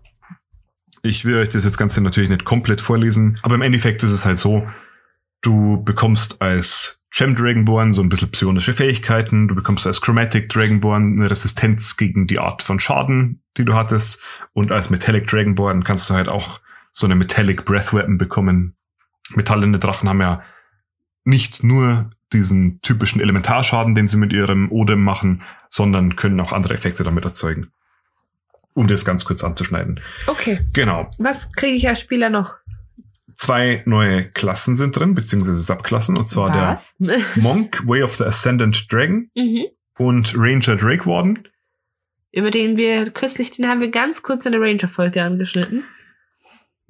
Ich 1.02 1.24
will 1.26 1.38
euch 1.38 1.50
das 1.50 1.64
jetzt 1.64 1.78
Ganze 1.78 2.02
natürlich 2.02 2.30
nicht 2.30 2.44
komplett 2.44 2.82
vorlesen, 2.82 3.40
aber 3.42 3.56
im 3.56 3.62
Endeffekt 3.62 4.04
ist 4.04 4.12
es 4.12 4.26
halt 4.26 4.38
so, 4.38 4.68
du 5.42 5.84
bekommst 5.84 6.42
als 6.42 7.04
Gem 7.12 7.36
Dragonborn 7.36 7.92
so 7.92 8.02
ein 8.04 8.10
bisschen 8.10 8.32
psionische 8.32 8.74
Fähigkeiten, 8.74 9.48
du 9.48 9.56
bekommst 9.56 9.88
als 9.88 10.00
Chromatic 10.00 10.50
Dragonborn 10.50 11.06
eine 11.06 11.30
Resistenz 11.30 11.98
gegen 11.98 12.28
die 12.28 12.40
Art 12.40 12.62
von 12.62 12.80
Schaden, 12.80 13.42
die 13.58 13.66
du 13.66 13.74
hattest, 13.74 14.22
und 14.54 14.72
als 14.72 14.90
Metallic 14.90 15.28
Dragonborn 15.28 15.84
kannst 15.84 16.10
du 16.10 16.14
halt 16.14 16.30
auch 16.30 16.62
so 16.92 17.08
eine 17.08 17.16
Metallic 17.16 17.66
Breath 17.66 17.94
Weapon 17.94 18.18
bekommen. 18.18 18.76
Metallene 19.32 19.80
Drachen 19.80 20.08
haben 20.08 20.22
ja 20.22 20.44
nicht 21.24 21.64
nur 21.64 22.12
diesen 22.32 22.80
typischen 22.82 23.22
Elementarschaden, 23.22 23.96
den 23.96 24.08
sie 24.08 24.18
mit 24.18 24.32
ihrem 24.34 24.72
Odem 24.72 25.04
machen, 25.04 25.42
sondern 25.70 26.16
können 26.16 26.40
auch 26.40 26.52
andere 26.52 26.76
Effekte 26.76 27.04
damit 27.04 27.26
erzeugen. 27.26 27.72
Um 28.74 28.88
das 28.88 29.04
ganz 29.04 29.26
kurz 29.26 29.44
anzuschneiden. 29.44 30.00
Okay. 30.28 30.66
Genau. 30.74 31.10
Was 31.18 31.52
kriege 31.54 31.76
ich 31.76 31.88
als 31.88 32.00
Spieler 32.00 32.30
noch? 32.30 32.56
Zwei 33.40 33.84
neue 33.86 34.30
Klassen 34.32 34.76
sind 34.76 34.98
drin, 34.98 35.16
beziehungsweise 35.16 35.62
Subklassen, 35.62 36.18
und 36.18 36.28
zwar 36.28 36.54
Was? 36.74 36.94
der 37.00 37.20
Monk, 37.42 37.88
Way 37.88 38.04
of 38.04 38.18
the 38.18 38.26
Ascendant 38.26 38.92
Dragon 38.92 39.30
mhm. 39.34 39.64
und 39.98 40.34
Ranger 40.36 40.76
Drake 40.76 41.06
Warden. 41.06 41.48
über 42.34 42.52
den 42.52 42.76
wir 42.76 43.10
kürzlich, 43.12 43.52
den 43.52 43.70
haben 43.70 43.80
wir 43.80 43.92
ganz 43.92 44.24
kurz 44.24 44.46
in 44.46 44.52
der 44.52 44.60
Ranger-Folge 44.60 45.24
angeschnitten. 45.24 45.86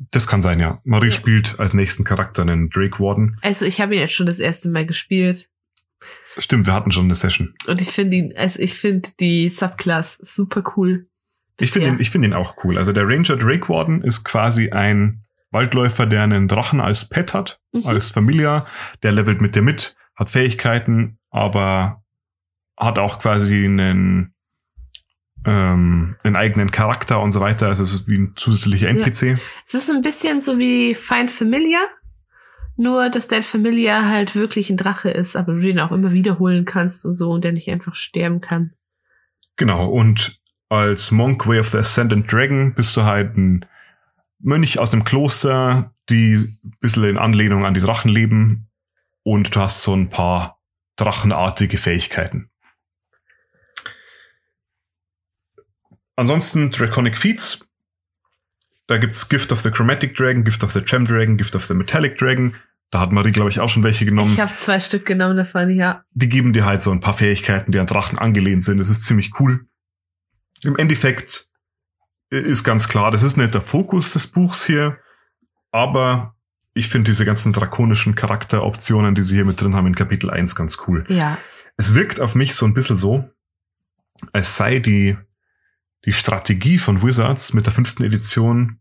Das 0.10 0.26
kann 0.26 0.42
sein, 0.42 0.60
ja. 0.60 0.82
Marie 0.86 1.10
Ja. 1.10 1.12
spielt 1.12 1.60
als 1.60 1.76
nächsten 1.76 2.04
Charakter 2.04 2.42
einen 2.42 2.72
Drake 2.72 3.00
Warden. 3.00 3.38
Also 3.44 3.66
ich 3.66 3.80
habe 3.80 3.94
ihn 3.94 4.02
jetzt 4.02 4.16
schon 4.16 4.26
das 4.26 4.40
erste 4.40 4.70
Mal 4.72 4.88
gespielt. 4.88 5.50
Stimmt, 6.40 6.66
wir 6.66 6.74
hatten 6.74 6.92
schon 6.92 7.04
eine 7.06 7.16
Session. 7.16 7.54
Und 7.68 7.80
ich 7.80 7.90
finde 7.92 8.16
ihn, 8.16 8.34
also 8.36 8.58
ich 8.60 8.74
finde 8.74 9.08
die 9.20 9.50
Subclass 9.50 10.18
super 10.20 10.64
cool. 10.76 11.06
Ich 11.60 11.70
finde 11.70 11.90
ihn, 11.90 11.92
Bisher. 11.92 12.02
ich 12.02 12.10
finde 12.10 12.30
ihn 12.30 12.34
auch 12.34 12.64
cool. 12.64 12.80
Also 12.80 12.92
der 12.92 13.08
Ranger 13.08 13.38
Drake 13.38 13.70
Warden 13.70 14.02
ist 14.02 14.24
quasi 14.24 14.72
ein 14.72 15.26
Waldläufer, 15.52 16.06
der 16.06 16.24
einen 16.24 16.48
Drachen 16.48 16.80
als 16.82 17.10
Pet 17.10 17.34
hat, 17.34 17.60
Mhm. 17.74 17.86
als 17.86 18.12
Familia. 18.12 18.68
Der 19.04 19.12
levelt 19.12 19.42
mit 19.42 19.56
dir 19.56 19.62
mit, 19.62 19.96
hat 20.16 20.30
Fähigkeiten, 20.30 21.18
aber 21.32 22.04
hat 22.78 23.00
auch 23.00 23.20
quasi 23.20 23.66
einen, 23.66 24.34
ähm, 25.46 26.16
einen 26.24 26.36
eigenen 26.36 26.72
Charakter 26.72 27.22
und 27.22 27.32
so 27.32 27.40
weiter. 27.40 27.68
Also 27.68 27.84
es 27.84 27.94
ist 27.94 28.08
wie 28.08 28.18
ein 28.18 28.34
zusätzlicher 28.36 28.90
NPC. 28.90 29.38
Es 29.66 29.74
ist 29.74 29.90
ein 29.90 30.02
bisschen 30.02 30.42
so 30.42 30.58
wie 30.60 30.96
Find 30.96 31.32
Familiar, 31.32 31.82
nur 32.78 33.10
dass 33.10 33.28
dein 33.28 33.44
Familiar 33.44 34.08
halt 34.08 34.36
wirklich 34.36 34.70
ein 34.70 34.78
Drache 34.78 35.10
ist, 35.10 35.36
aber 35.36 35.54
du 35.54 35.60
den 35.62 35.80
auch 35.80 35.92
immer 35.92 36.12
wiederholen 36.12 36.66
kannst 36.66 37.06
und 37.06 37.14
so 37.14 37.32
und 37.32 37.44
der 37.44 37.54
nicht 37.54 37.70
einfach 37.70 37.96
sterben 37.96 38.42
kann. 38.42 38.74
Genau. 39.56 39.90
Und 39.90 40.40
als 40.70 41.12
Monk 41.12 41.48
Way 41.48 41.60
of 41.60 41.70
the 41.70 41.78
Ascendant 41.80 42.32
Dragon 42.32 42.74
bist 42.76 42.96
du 42.96 43.04
halt 43.04 43.36
ein 43.38 43.66
Mönch 44.40 44.80
aus 44.80 44.92
dem 44.92 45.04
Kloster, 45.04 45.94
die 46.10 46.36
ein 46.36 46.78
bisschen 46.80 47.04
in 47.04 47.18
Anlehnung 47.18 47.66
an 47.66 47.74
die 47.74 47.82
Drachen 47.82 48.10
leben. 48.10 48.70
Und 49.24 49.56
du 49.56 49.60
hast 49.60 49.84
so 49.84 49.94
ein 49.94 50.10
paar 50.10 50.60
drachenartige 50.96 51.78
Fähigkeiten. 51.78 52.50
Ansonsten 56.16 56.72
Draconic 56.72 57.18
Feats. 57.18 57.66
Da 58.88 58.98
gibt's 58.98 59.30
Gift 59.30 59.52
of 59.52 59.62
the 59.62 59.72
Chromatic 59.72 60.16
Dragon, 60.16 60.44
Gift 60.44 60.64
of 60.64 60.72
the 60.72 60.82
Gem 60.82 61.06
Dragon, 61.06 61.38
Gift 61.38 61.56
of 61.56 61.66
the 61.66 61.74
Metallic 61.74 62.18
Dragon. 62.18 62.56
Da 62.92 63.00
hat 63.02 63.12
Marie, 63.12 63.32
glaube 63.32 63.52
ich, 63.52 63.60
auch 63.60 63.70
schon 63.70 63.84
welche 63.84 64.04
genommen. 64.04 64.34
Ich 64.34 64.40
habe 64.40 64.56
zwei 64.58 64.80
Stück 64.80 65.06
genommen 65.06 65.38
davon, 65.38 65.70
ja. 65.70 66.04
die 66.12 66.28
geben 66.28 66.54
dir 66.54 66.66
halt 66.66 66.82
so 66.82 66.92
ein 66.92 67.02
paar 67.02 67.14
Fähigkeiten, 67.14 67.72
die 67.72 67.80
an 67.80 67.86
Drachen 67.86 68.18
angelehnt 68.18 68.64
sind. 68.64 68.80
Das 68.80 68.90
ist 68.90 69.06
ziemlich 69.06 69.40
cool. 69.40 69.68
Im 70.64 70.76
Endeffekt 70.76 71.49
ist 72.30 72.64
ganz 72.64 72.88
klar, 72.88 73.12
das 73.12 73.24
ist 73.24 73.38
nicht 73.38 73.54
der 73.54 73.62
Fokus 73.62 74.14
des 74.14 74.28
Buchs 74.28 74.66
hier, 74.66 74.98
aber 75.72 76.36
ich 76.74 76.88
finde 76.88 77.12
diese 77.12 77.26
ganzen 77.26 77.54
drakonischen 77.54 78.16
Charakteroptionen, 78.16 79.16
die 79.16 79.24
sie 79.24 79.36
hier 79.36 79.46
mit 79.46 79.62
drin 79.62 79.76
haben 79.76 79.88
in 79.88 79.96
Kapitel 79.96 80.30
1 80.30 80.56
ganz 80.56 80.78
cool. 80.88 81.06
Ja. 81.10 81.38
Es 81.78 81.96
wirkt 81.96 82.22
auf 82.22 82.36
mich 82.36 82.56
so 82.56 82.66
ein 82.66 82.74
bisschen 82.74 82.96
so, 82.96 83.30
als 84.34 84.58
sei 84.58 84.80
die, 84.80 85.18
die 86.06 86.14
Strategie 86.14 86.78
von 86.78 87.02
Wizards 87.02 87.54
mit 87.54 87.66
der 87.66 87.74
fünften 87.74 88.04
Edition 88.04 88.80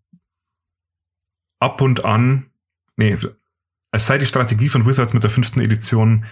ab 1.58 1.80
und 1.80 2.04
an, 2.04 2.50
nee, 2.96 3.16
als 3.90 4.06
sei 4.06 4.18
die 4.18 4.26
Strategie 4.26 4.68
von 4.68 4.86
Wizards 4.86 5.14
mit 5.14 5.22
der 5.22 5.30
fünften 5.30 5.60
Edition 5.60 6.26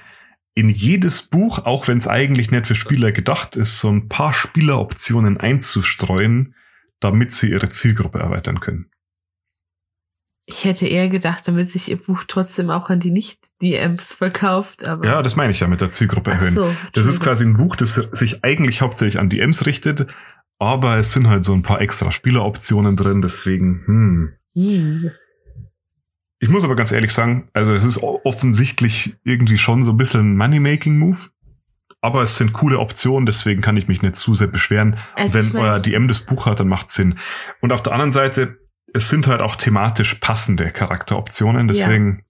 in 0.55 0.69
jedes 0.69 1.23
Buch, 1.23 1.65
auch 1.65 1.89
wenn 1.89 1.99
es 1.99 2.09
eigentlich 2.09 2.51
nicht 2.51 2.67
für 2.67 2.75
Spieler 2.75 3.13
gedacht 3.13 3.57
ist, 3.57 3.81
so 3.81 3.91
ein 3.91 4.09
paar 4.09 4.33
Spieleroptionen 4.33 5.39
einzustreuen, 5.39 6.55
damit 7.01 7.33
sie 7.33 7.51
ihre 7.51 7.69
Zielgruppe 7.69 8.19
erweitern 8.19 8.61
können. 8.61 8.91
Ich 10.49 10.65
hätte 10.65 10.87
eher 10.87 11.09
gedacht, 11.09 11.49
damit 11.49 11.71
sich 11.71 11.91
ihr 11.91 11.97
Buch 11.97 12.23
trotzdem 12.29 12.71
auch 12.71 12.89
an 12.89 13.01
die 13.01 13.11
Nicht-DMs 13.11 14.13
verkauft, 14.13 14.85
aber. 14.85 15.05
Ja, 15.05 15.23
das 15.23 15.35
meine 15.35 15.51
ich 15.51 15.59
ja 15.59 15.67
mit 15.67 15.81
der 15.81 15.91
Zielgruppe 15.91 16.31
erhöhen. 16.31 16.55
so, 16.55 16.75
Das 16.93 17.07
ist 17.07 17.21
quasi 17.21 17.45
ein 17.45 17.57
Buch, 17.57 17.75
das 17.75 17.95
sich 17.95 18.45
eigentlich 18.45 18.81
hauptsächlich 18.81 19.19
an 19.19 19.29
DMs 19.29 19.67
richtet, 19.67 20.07
aber 20.61 20.99
es 20.99 21.13
sind 21.13 21.29
halt 21.29 21.45
so 21.45 21.53
ein 21.53 21.63
paar 21.63 21.81
extra 21.81 22.13
Spieleroptionen 22.13 22.95
drin, 22.95 23.23
deswegen, 23.23 23.83
hm. 23.87 24.33
Hm. 24.55 25.11
Ich 26.39 26.49
muss 26.49 26.65
aber 26.65 26.77
ganz 26.77 26.93
ehrlich 26.93 27.13
sagen, 27.13 27.49
also 27.53 27.73
es 27.73 27.85
ist 27.85 28.03
offensichtlich 28.03 29.17
irgendwie 29.25 29.59
schon 29.59 29.85
so 29.85 29.93
ein 29.93 29.97
bisschen 29.97 30.21
ein 30.21 30.37
Money-Making-Move. 30.37 31.19
Aber 32.01 32.23
es 32.23 32.37
sind 32.37 32.53
coole 32.53 32.79
Optionen, 32.79 33.27
deswegen 33.27 33.63
kann 33.63 33.77
ich 33.77 33.89
mich 33.89 34.03
nicht 34.03 34.17
zu 34.17 34.35
sehr 34.35 34.47
beschweren. 34.47 34.99
Also 35.15 35.39
Wenn 35.39 35.61
euer 35.61 35.81
DM 35.81 36.09
das 36.09 36.21
Buch 36.21 36.47
hat, 36.47 36.61
dann 36.61 36.69
macht 36.69 36.91
Sinn. 36.91 37.19
Und 37.61 37.73
auf 37.73 37.83
der 37.83 37.93
anderen 37.93 38.13
Seite, 38.13 38.59
es 38.93 39.09
sind 39.09 39.27
halt 39.27 39.41
auch 39.41 39.57
thematisch 39.57 40.15
passende 40.17 40.71
Charakteroptionen, 40.71 41.69
deswegen, 41.69 42.25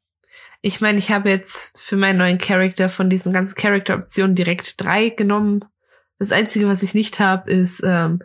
Ich 0.63 0.81
meine, 0.81 0.99
ich 0.99 1.11
habe 1.11 1.29
jetzt 1.29 1.79
für 1.79 1.97
meinen 1.97 2.19
neuen 2.19 2.39
Charakter 2.39 2.89
von 2.89 3.11
diesen 3.11 3.33
ganzen 3.33 3.57
Charakteroptionen 3.57 4.35
direkt 4.35 4.83
drei 4.83 5.11
genommen. 5.11 5.65
Das 6.19 6.33
Einzige, 6.33 6.67
was 6.67 6.83
ich 6.83 6.95
nicht 6.95 7.21
habe, 7.21 7.51
ist 7.51 7.83
ähm, 7.85 8.23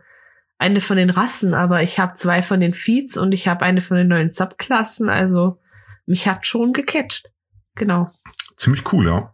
eine 0.58 0.80
von 0.80 0.98
den 0.98 1.10
Rassen, 1.10 1.54
aber 1.54 1.82
ich 1.82 2.00
habe 2.00 2.14
zwei 2.14 2.44
von 2.44 2.60
den 2.60 2.74
Feeds 2.74 3.18
und 3.18 3.32
ich 3.32 3.48
habe 3.48 3.66
eine 3.66 3.82
von 3.82 3.98
den 3.98 4.08
neuen 4.08 4.30
Subklassen. 4.30 5.10
Also 5.10 5.60
mich 6.06 6.28
hat 6.28 6.46
schon 6.46 6.72
gecatcht. 6.72 7.30
Genau. 7.76 8.10
ziemlich 8.58 8.84
cool, 8.94 9.08
ja. 9.08 9.31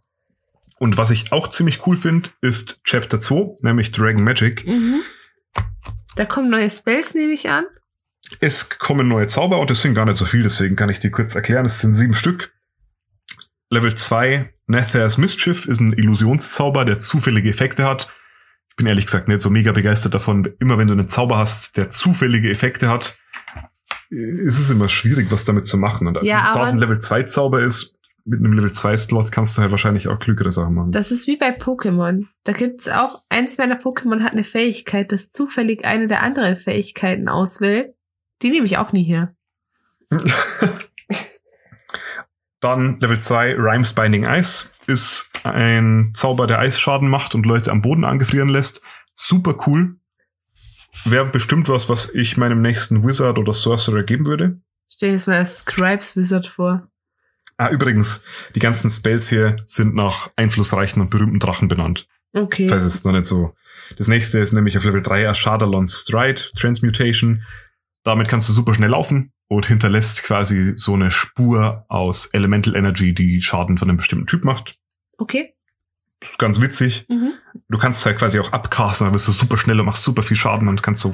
Und 0.79 0.97
was 0.97 1.09
ich 1.09 1.31
auch 1.31 1.47
ziemlich 1.49 1.85
cool 1.87 1.95
finde, 1.97 2.29
ist 2.41 2.81
Chapter 2.83 3.19
2, 3.19 3.55
nämlich 3.61 3.91
Dragon 3.91 4.23
Magic. 4.23 4.65
Mhm. 4.67 5.01
Da 6.15 6.25
kommen 6.25 6.49
neue 6.49 6.69
Spells, 6.69 7.13
nehme 7.15 7.33
ich 7.33 7.49
an. 7.49 7.65
Es 8.39 8.69
kommen 8.77 9.07
neue 9.07 9.27
Zauber 9.27 9.59
und 9.59 9.71
es 9.71 9.81
sind 9.81 9.93
gar 9.95 10.05
nicht 10.05 10.17
so 10.17 10.25
viel, 10.25 10.43
deswegen 10.43 10.75
kann 10.75 10.89
ich 10.89 10.99
die 10.99 11.09
kurz 11.11 11.33
erklären. 11.35 11.65
Es 11.65 11.79
sind 11.79 11.93
sieben 11.93 12.13
Stück. 12.13 12.51
Level 13.69 13.95
2, 13.95 14.53
Nether's 14.67 15.17
Mischief, 15.17 15.65
ist 15.65 15.79
ein 15.79 15.93
Illusionszauber, 15.93 16.85
der 16.85 16.99
zufällige 16.99 17.49
Effekte 17.49 17.85
hat. 17.85 18.11
Ich 18.69 18.75
bin 18.75 18.85
ehrlich 18.87 19.05
gesagt 19.05 19.27
nicht 19.27 19.41
so 19.41 19.49
mega 19.49 19.71
begeistert 19.71 20.13
davon. 20.13 20.47
Immer 20.59 20.77
wenn 20.77 20.87
du 20.87 20.93
einen 20.93 21.09
Zauber 21.09 21.37
hast, 21.37 21.77
der 21.77 21.89
zufällige 21.89 22.49
Effekte 22.49 22.89
hat, 22.89 23.17
ist 24.09 24.59
es 24.59 24.69
immer 24.69 24.87
schwierig, 24.89 25.31
was 25.31 25.45
damit 25.45 25.67
zu 25.67 25.77
machen. 25.77 26.07
Und 26.07 26.17
als 26.17 26.27
Ja, 26.27 26.39
es 26.39 26.45
da 26.45 26.53
aber- 26.61 26.65
ein 26.69 26.77
Level 26.77 26.99
2 26.99 27.23
Zauber 27.23 27.63
ist, 27.63 27.96
mit 28.27 28.39
einem 28.39 28.53
Level 28.53 28.71
2 28.71 28.97
Slot 28.97 29.31
kannst 29.31 29.57
du 29.57 29.61
halt 29.61 29.71
wahrscheinlich 29.71 30.09
auch 30.09 30.19
klügere 30.19 30.51
Sachen 30.51 30.73
machen. 30.73 30.91
Das 30.91 31.11
ist 31.11 31.27
wie 31.27 31.37
bei 31.37 31.57
Pokémon. 31.57 32.25
Da 32.43 32.51
gibt's 32.51 32.89
auch, 32.89 33.23
eins 33.29 33.57
meiner 33.57 33.79
Pokémon 33.79 34.21
hat 34.21 34.33
eine 34.33 34.43
Fähigkeit, 34.43 35.13
das 35.13 35.31
zufällig 35.31 35.85
eine 35.85 36.07
der 36.07 36.23
anderen 36.23 36.57
Fähigkeiten 36.57 37.29
auswählt. 37.29 37.93
Die 38.41 38.49
nehme 38.49 38.65
ich 38.65 38.77
auch 38.77 38.91
nie 38.91 39.03
hier. 39.03 39.33
Dann 42.59 42.99
Level 42.99 43.19
2, 43.19 43.55
Rhymes 43.55 43.93
Binding 43.93 44.25
Ice, 44.25 44.71
ist 44.87 45.29
ein 45.43 46.11
Zauber, 46.13 46.47
der 46.47 46.59
Eisschaden 46.59 47.07
macht 47.07 47.33
und 47.33 47.45
Leute 47.45 47.71
am 47.71 47.81
Boden 47.81 48.03
angefrieren 48.03 48.49
lässt. 48.49 48.81
Super 49.13 49.55
cool. 49.67 49.95
Wäre 51.05 51.27
bestimmt 51.27 51.69
was, 51.69 51.87
was 51.87 52.09
ich 52.13 52.35
meinem 52.35 52.61
nächsten 52.61 53.05
Wizard 53.05 53.37
oder 53.37 53.53
Sorcerer 53.53 54.03
geben 54.03 54.25
würde. 54.25 54.59
Stell 54.89 55.09
dir 55.09 55.13
jetzt 55.13 55.27
mal 55.27 55.39
das 55.39 55.59
Scribes 55.59 56.17
Wizard 56.17 56.47
vor. 56.47 56.89
Ah, 57.57 57.69
übrigens, 57.69 58.23
die 58.53 58.59
ganzen 58.59 58.91
Spells 58.91 59.29
hier 59.29 59.57
sind 59.65 59.95
nach 59.95 60.29
einflussreichen 60.35 61.01
und 61.01 61.09
berühmten 61.09 61.39
Drachen 61.39 61.67
benannt. 61.67 62.07
Okay. 62.33 62.67
Das 62.67 62.85
ist 62.85 63.03
noch 63.03 63.13
nicht 63.13 63.25
so. 63.25 63.55
Das 63.97 64.07
nächste 64.07 64.39
ist 64.39 64.53
nämlich 64.53 64.77
auf 64.77 64.83
Level 64.83 65.01
3 65.01 65.23
Ashadalon 65.23 65.87
Stride, 65.87 66.41
Transmutation. 66.55 67.43
Damit 68.03 68.27
kannst 68.27 68.47
du 68.49 68.53
super 68.53 68.73
schnell 68.73 68.91
laufen 68.91 69.31
und 69.47 69.65
hinterlässt 69.65 70.23
quasi 70.23 70.73
so 70.75 70.93
eine 70.93 71.09
Spur 71.09 71.85
aus 71.87 72.27
Elemental 72.27 72.75
Energy, 72.75 73.13
die 73.13 73.41
Schaden 73.41 73.77
von 73.77 73.89
einem 73.89 73.97
bestimmten 73.97 74.27
Typ 74.27 74.43
macht. 74.43 74.77
Okay. 75.17 75.55
Ganz 76.37 76.61
witzig. 76.61 77.05
Mhm. 77.09 77.33
Du 77.69 77.77
kannst 77.77 78.05
halt 78.05 78.17
quasi 78.17 78.39
auch 78.39 78.51
abcasten, 78.51 79.05
dann 79.05 79.13
bist 79.13 79.27
du 79.27 79.31
super 79.31 79.57
schnell 79.57 79.79
und 79.79 79.85
machst 79.85 80.03
super 80.03 80.23
viel 80.23 80.37
Schaden 80.37 80.67
und 80.67 80.83
kannst 80.83 81.01
so. 81.01 81.11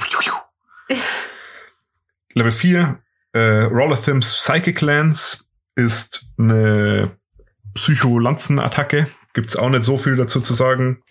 Level 2.34 2.52
4, 2.52 3.00
äh, 3.34 3.64
Rollathims 3.66 4.34
Psychic 4.36 4.82
Lance 4.82 5.43
ist 5.75 6.25
eine 6.38 7.18
Psycho-Lanzen-Attacke. 7.74 9.08
Gibt's 9.34 9.56
auch 9.56 9.70
nicht 9.70 9.84
so 9.84 9.98
viel 9.98 10.15
dazu 10.15 10.42
zu 10.42 10.53
sagen. 10.53 11.01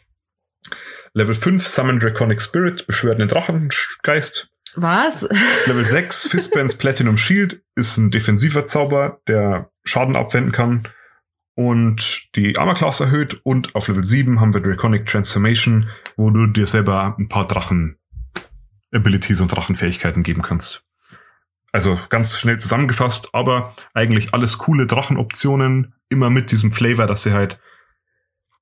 Level 1.14 1.34
5, 1.34 1.66
Summon 1.66 2.00
Draconic 2.00 2.40
Spirit, 2.40 2.86
beschwört 2.86 3.20
einen 3.20 3.28
Drachengeist. 3.28 4.50
Was? 4.74 5.28
Level 5.66 5.84
6, 5.84 6.28
Fistbands 6.28 6.76
Platinum 6.76 7.16
Shield 7.16 7.62
ist 7.74 7.98
ein 7.98 8.10
defensiver 8.10 8.66
Zauber, 8.66 9.20
der 9.28 9.70
Schaden 9.84 10.16
abwenden 10.16 10.52
kann 10.52 10.88
und 11.54 12.34
die 12.36 12.56
Armor 12.56 12.74
Class 12.74 13.00
erhöht. 13.00 13.40
Und 13.44 13.74
auf 13.74 13.88
Level 13.88 14.04
7 14.04 14.40
haben 14.40 14.54
wir 14.54 14.60
Draconic 14.60 15.06
Transformation, 15.06 15.90
wo 16.16 16.30
du 16.30 16.46
dir 16.46 16.66
selber 16.66 17.14
ein 17.18 17.28
paar 17.28 17.46
Drachen 17.46 17.98
Abilities 18.92 19.40
und 19.40 19.48
Drachenfähigkeiten 19.48 20.22
geben 20.22 20.42
kannst. 20.42 20.84
Also 21.72 21.98
ganz 22.10 22.38
schnell 22.38 22.58
zusammengefasst, 22.60 23.30
aber 23.32 23.74
eigentlich 23.94 24.34
alles 24.34 24.58
coole 24.58 24.86
Drachenoptionen, 24.86 25.94
immer 26.10 26.28
mit 26.28 26.52
diesem 26.52 26.70
Flavor, 26.72 27.06
dass 27.06 27.22
sie 27.22 27.32
halt 27.32 27.58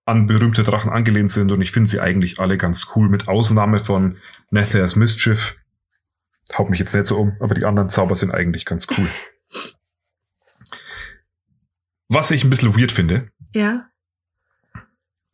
an 0.06 0.26
berühmte 0.26 0.62
Drachen 0.62 0.90
angelehnt 0.90 1.30
sind 1.30 1.50
und 1.52 1.60
ich 1.60 1.72
finde 1.72 1.90
sie 1.90 2.00
eigentlich 2.00 2.38
alle 2.38 2.56
ganz 2.56 2.92
cool, 2.94 3.08
mit 3.08 3.28
Ausnahme 3.28 3.80
von 3.80 4.18
Nether's 4.50 4.96
Mischief. 4.96 5.56
Haut 6.56 6.70
mich 6.70 6.78
jetzt 6.80 6.94
nicht 6.94 7.06
so 7.06 7.18
um, 7.18 7.36
aber 7.40 7.54
die 7.54 7.64
anderen 7.64 7.90
Zauber 7.90 8.14
sind 8.14 8.30
eigentlich 8.32 8.64
ganz 8.64 8.86
cool. 8.96 9.08
Was 12.08 12.30
ich 12.30 12.44
ein 12.44 12.50
bisschen 12.50 12.76
weird 12.76 12.92
finde, 12.92 13.30
Ja. 13.54 13.86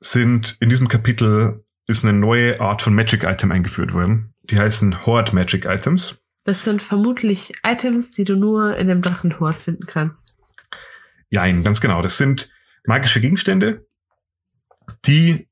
sind 0.00 0.56
in 0.60 0.68
diesem 0.68 0.88
Kapitel 0.88 1.64
ist 1.86 2.04
eine 2.04 2.12
neue 2.12 2.60
Art 2.60 2.82
von 2.82 2.94
Magic 2.94 3.22
Item 3.24 3.52
eingeführt 3.52 3.94
worden. 3.94 4.34
Die 4.44 4.58
heißen 4.58 5.06
Horde 5.06 5.34
Magic 5.34 5.64
Items. 5.64 6.18
Das 6.46 6.62
sind 6.62 6.80
vermutlich 6.80 7.52
Items, 7.64 8.12
die 8.12 8.24
du 8.24 8.36
nur 8.36 8.76
in 8.76 8.86
dem 8.86 9.02
Drachenhort 9.02 9.56
finden 9.56 9.84
kannst. 9.86 10.36
Jein, 11.28 11.64
ganz 11.64 11.80
genau. 11.80 12.02
Das 12.02 12.18
sind 12.18 12.50
magische 12.84 13.20
Gegenstände, 13.20 13.84
die 15.04 15.48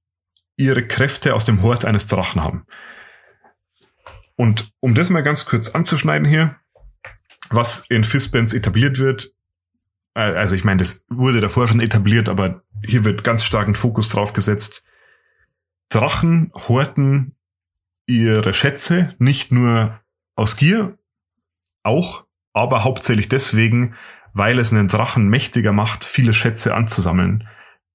ihre 0.56 0.86
Kräfte 0.86 1.34
aus 1.34 1.44
dem 1.44 1.62
Hort 1.62 1.84
eines 1.84 2.06
Drachen 2.06 2.40
haben. 2.40 2.64
Und 4.36 4.72
um 4.78 4.94
das 4.94 5.10
mal 5.10 5.24
ganz 5.24 5.46
kurz 5.46 5.70
anzuschneiden 5.70 6.28
hier, 6.28 6.56
was 7.50 7.86
in 7.88 8.04
Fistbands 8.04 8.52
etabliert 8.52 9.00
wird, 9.00 9.32
äh, 10.14 10.20
also 10.20 10.54
ich 10.54 10.62
meine, 10.62 10.78
das 10.78 11.04
wurde 11.08 11.40
davor 11.40 11.66
schon 11.66 11.80
etabliert, 11.80 12.28
aber 12.28 12.62
hier 12.84 13.04
wird 13.04 13.24
ganz 13.24 13.42
starken 13.42 13.74
Fokus 13.74 14.10
drauf 14.10 14.32
gesetzt. 14.32 14.84
Drachen 15.88 16.52
horten 16.54 17.34
ihre 18.06 18.54
Schätze 18.54 19.16
nicht 19.18 19.50
nur 19.50 20.00
aus 20.36 20.56
Gier, 20.56 20.98
auch, 21.82 22.24
aber 22.52 22.84
hauptsächlich 22.84 23.28
deswegen, 23.28 23.94
weil 24.32 24.58
es 24.58 24.72
einen 24.72 24.88
Drachen 24.88 25.28
mächtiger 25.28 25.72
macht, 25.72 26.04
viele 26.04 26.34
Schätze 26.34 26.74
anzusammeln. 26.74 27.48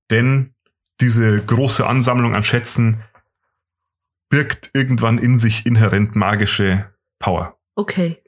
Denn 0.10 0.50
diese 1.02 1.44
große 1.44 1.86
Ansammlung 1.86 2.36
an 2.36 2.44
Schätzen 2.44 3.04
birgt 4.30 4.72
irgendwann 4.74 5.18
in 5.18 5.38
sich 5.38 5.66
inhärent 5.66 6.16
magische 6.16 6.94
Power. 7.20 7.58
Okay. 7.76 8.22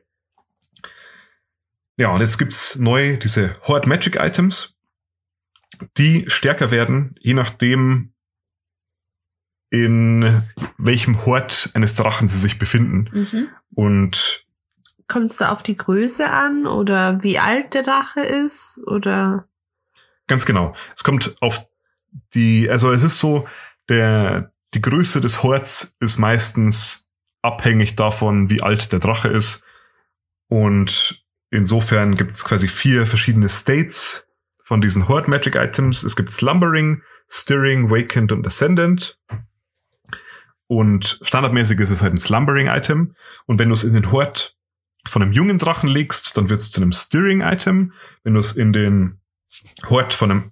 Ja, 1.97 2.09
und 2.09 2.21
jetzt 2.21 2.37
gibt's 2.37 2.77
neu 2.77 3.17
diese 3.17 3.53
Horde 3.63 3.87
Magic 3.87 4.15
Items, 4.19 4.77
die 5.97 6.25
stärker 6.27 6.71
werden, 6.71 7.15
je 7.19 7.33
nachdem, 7.33 8.10
in 9.71 10.43
welchem 10.77 11.25
Hort 11.25 11.71
eines 11.73 11.95
Drachen 11.95 12.27
sie 12.27 12.37
sich 12.37 12.59
befinden. 12.59 13.09
Mhm. 13.11 13.47
Und 13.73 14.45
Kommt 15.07 15.31
es 15.31 15.37
da 15.37 15.51
auf 15.51 15.63
die 15.63 15.75
Größe 15.75 16.29
an 16.29 16.67
oder 16.67 17.23
wie 17.23 17.39
alt 17.39 17.73
der 17.73 17.81
Drache 17.81 18.21
ist 18.21 18.81
oder? 18.85 19.47
ganz 20.31 20.45
genau, 20.45 20.73
es 20.95 21.03
kommt 21.03 21.35
auf 21.41 21.67
die, 22.33 22.69
also 22.69 22.91
es 22.93 23.03
ist 23.03 23.19
so, 23.19 23.49
der, 23.89 24.53
die 24.73 24.81
Größe 24.81 25.19
des 25.19 25.43
Horts 25.43 25.97
ist 25.99 26.17
meistens 26.17 27.09
abhängig 27.41 27.97
davon, 27.97 28.49
wie 28.49 28.61
alt 28.61 28.93
der 28.93 28.99
Drache 28.99 29.27
ist. 29.27 29.65
Und 30.47 31.25
insofern 31.49 32.15
gibt 32.15 32.31
es 32.31 32.45
quasi 32.45 32.69
vier 32.69 33.05
verschiedene 33.05 33.49
States 33.49 34.25
von 34.63 34.79
diesen 34.79 35.09
Horde 35.09 35.29
Magic 35.29 35.55
Items. 35.55 36.03
Es 36.03 36.15
gibt 36.15 36.31
Slumbering, 36.31 37.01
Stirring, 37.27 37.89
Wakened 37.89 38.31
und 38.31 38.45
Ascendant. 38.45 39.19
Und 40.71 41.19
standardmäßig 41.21 41.81
ist 41.81 41.89
es 41.89 42.01
halt 42.01 42.13
ein 42.13 42.17
Slumbering-Item. 42.17 43.13
Und 43.45 43.59
wenn 43.59 43.67
du 43.67 43.73
es 43.73 43.83
in 43.83 43.93
den 43.93 44.09
Hort 44.09 44.55
von 45.05 45.21
einem 45.21 45.33
jungen 45.33 45.57
Drachen 45.57 45.89
legst, 45.89 46.37
dann 46.37 46.49
wird 46.49 46.61
es 46.61 46.71
zu 46.71 46.81
einem 46.81 46.93
Stirring-Item. 46.93 47.91
Wenn 48.23 48.33
du 48.35 48.39
es 48.39 48.55
in 48.55 48.71
den 48.71 49.19
Hort 49.89 50.13
von 50.13 50.31
einem 50.31 50.51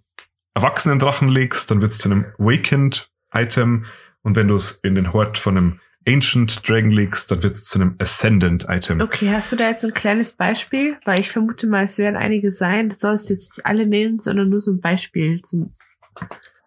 erwachsenen 0.54 1.00
Drachen 1.00 1.30
legst, 1.30 1.72
dann 1.72 1.80
wird 1.80 1.94
es 1.94 2.00
zu 2.00 2.12
einem 2.12 2.26
Wakened-Item. 2.38 3.86
Und 4.22 4.36
wenn 4.36 4.50
du 4.50 4.56
es 4.56 4.72
in 4.84 4.96
den 4.96 5.14
Hort 5.14 5.38
von 5.38 5.56
einem 5.56 5.80
Ancient 6.06 6.68
Dragon 6.68 6.92
legst, 6.92 7.32
dann 7.32 7.42
wird 7.42 7.56
es 7.56 7.64
zu 7.64 7.80
einem 7.80 7.96
Ascendant-Item. 7.98 9.00
Okay, 9.00 9.30
hast 9.32 9.54
du 9.54 9.56
da 9.56 9.70
jetzt 9.70 9.86
ein 9.86 9.94
kleines 9.94 10.34
Beispiel? 10.36 10.98
Weil 11.06 11.22
ich 11.22 11.32
vermute 11.32 11.66
mal, 11.66 11.86
es 11.86 11.98
werden 11.98 12.18
einige 12.18 12.52
sein. 12.52 12.90
Das 12.90 13.00
sollst 13.00 13.30
du 13.30 13.36
jetzt 13.36 13.56
nicht 13.56 13.66
alle 13.66 13.88
nehmen, 13.88 14.20
sondern 14.20 14.50
nur 14.50 14.60
so 14.60 14.72
ein 14.74 14.82
Beispiel 14.82 15.42
zum. 15.44 15.74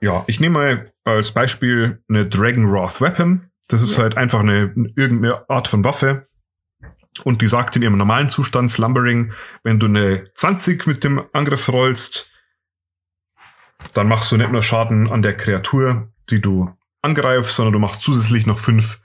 Ja, 0.02 0.25
ich 0.26 0.40
nehme 0.40 0.59
mal 0.59 0.92
als 1.04 1.32
Beispiel 1.32 2.02
eine 2.09 2.26
Dragon 2.26 2.71
Wrath 2.73 3.00
Weapon. 3.00 3.50
Das 3.68 3.82
ist 3.82 3.97
Ja. 3.97 4.02
halt 4.02 4.17
einfach 4.17 4.41
eine 4.41 4.75
irgendeine 4.97 5.49
Art 5.49 5.69
von 5.69 5.84
Waffe. 5.84 6.25
Und 7.25 7.41
die 7.41 7.47
sagt 7.47 7.76
in 7.76 7.82
ihrem 7.82 7.97
normalen 7.97 8.28
Zustand, 8.28 8.71
Slumbering, 8.71 9.32
wenn 9.62 9.78
du 9.78 9.86
eine 9.86 10.32
20 10.34 10.86
mit 10.86 11.04
dem 11.04 11.23
Angriff 11.32 11.69
rollst, 11.69 12.32
dann 13.95 14.08
machst 14.08 14.32
du 14.32 14.36
nicht 14.36 14.50
nur 14.50 14.62
Schaden 14.62 15.08
an 15.08 15.23
der 15.23 15.36
Kreatur, 15.36 16.08
die 16.30 16.41
du 16.41 16.75
angreifst, 17.02 17.54
sondern 17.56 17.73
du 17.73 17.78
machst 17.78 18.02
zusätzlich 18.02 18.47
noch 18.47 18.58
5 18.58 19.00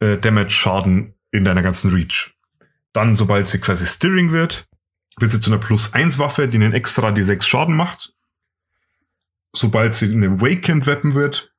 äh, 0.00 0.18
Damage 0.18 0.50
Schaden 0.50 1.14
in 1.30 1.44
deiner 1.44 1.62
ganzen 1.62 1.92
Reach. 1.92 2.34
Dann, 2.92 3.14
sobald 3.14 3.48
sie 3.48 3.60
quasi 3.60 3.86
Stirring 3.86 4.32
wird, 4.32 4.68
wird 5.18 5.32
sie 5.32 5.40
zu 5.40 5.50
einer 5.50 5.60
Plus 5.60 5.94
1 5.94 6.18
Waffe, 6.18 6.48
die 6.48 6.56
einen 6.56 6.72
extra 6.72 7.10
die 7.10 7.22
6 7.22 7.46
Schaden 7.46 7.76
macht 7.76 8.13
sobald 9.54 9.94
sie 9.94 10.12
eine 10.12 10.40
Wakened 10.40 10.86
Weapon 10.86 11.14
wird, 11.14 11.52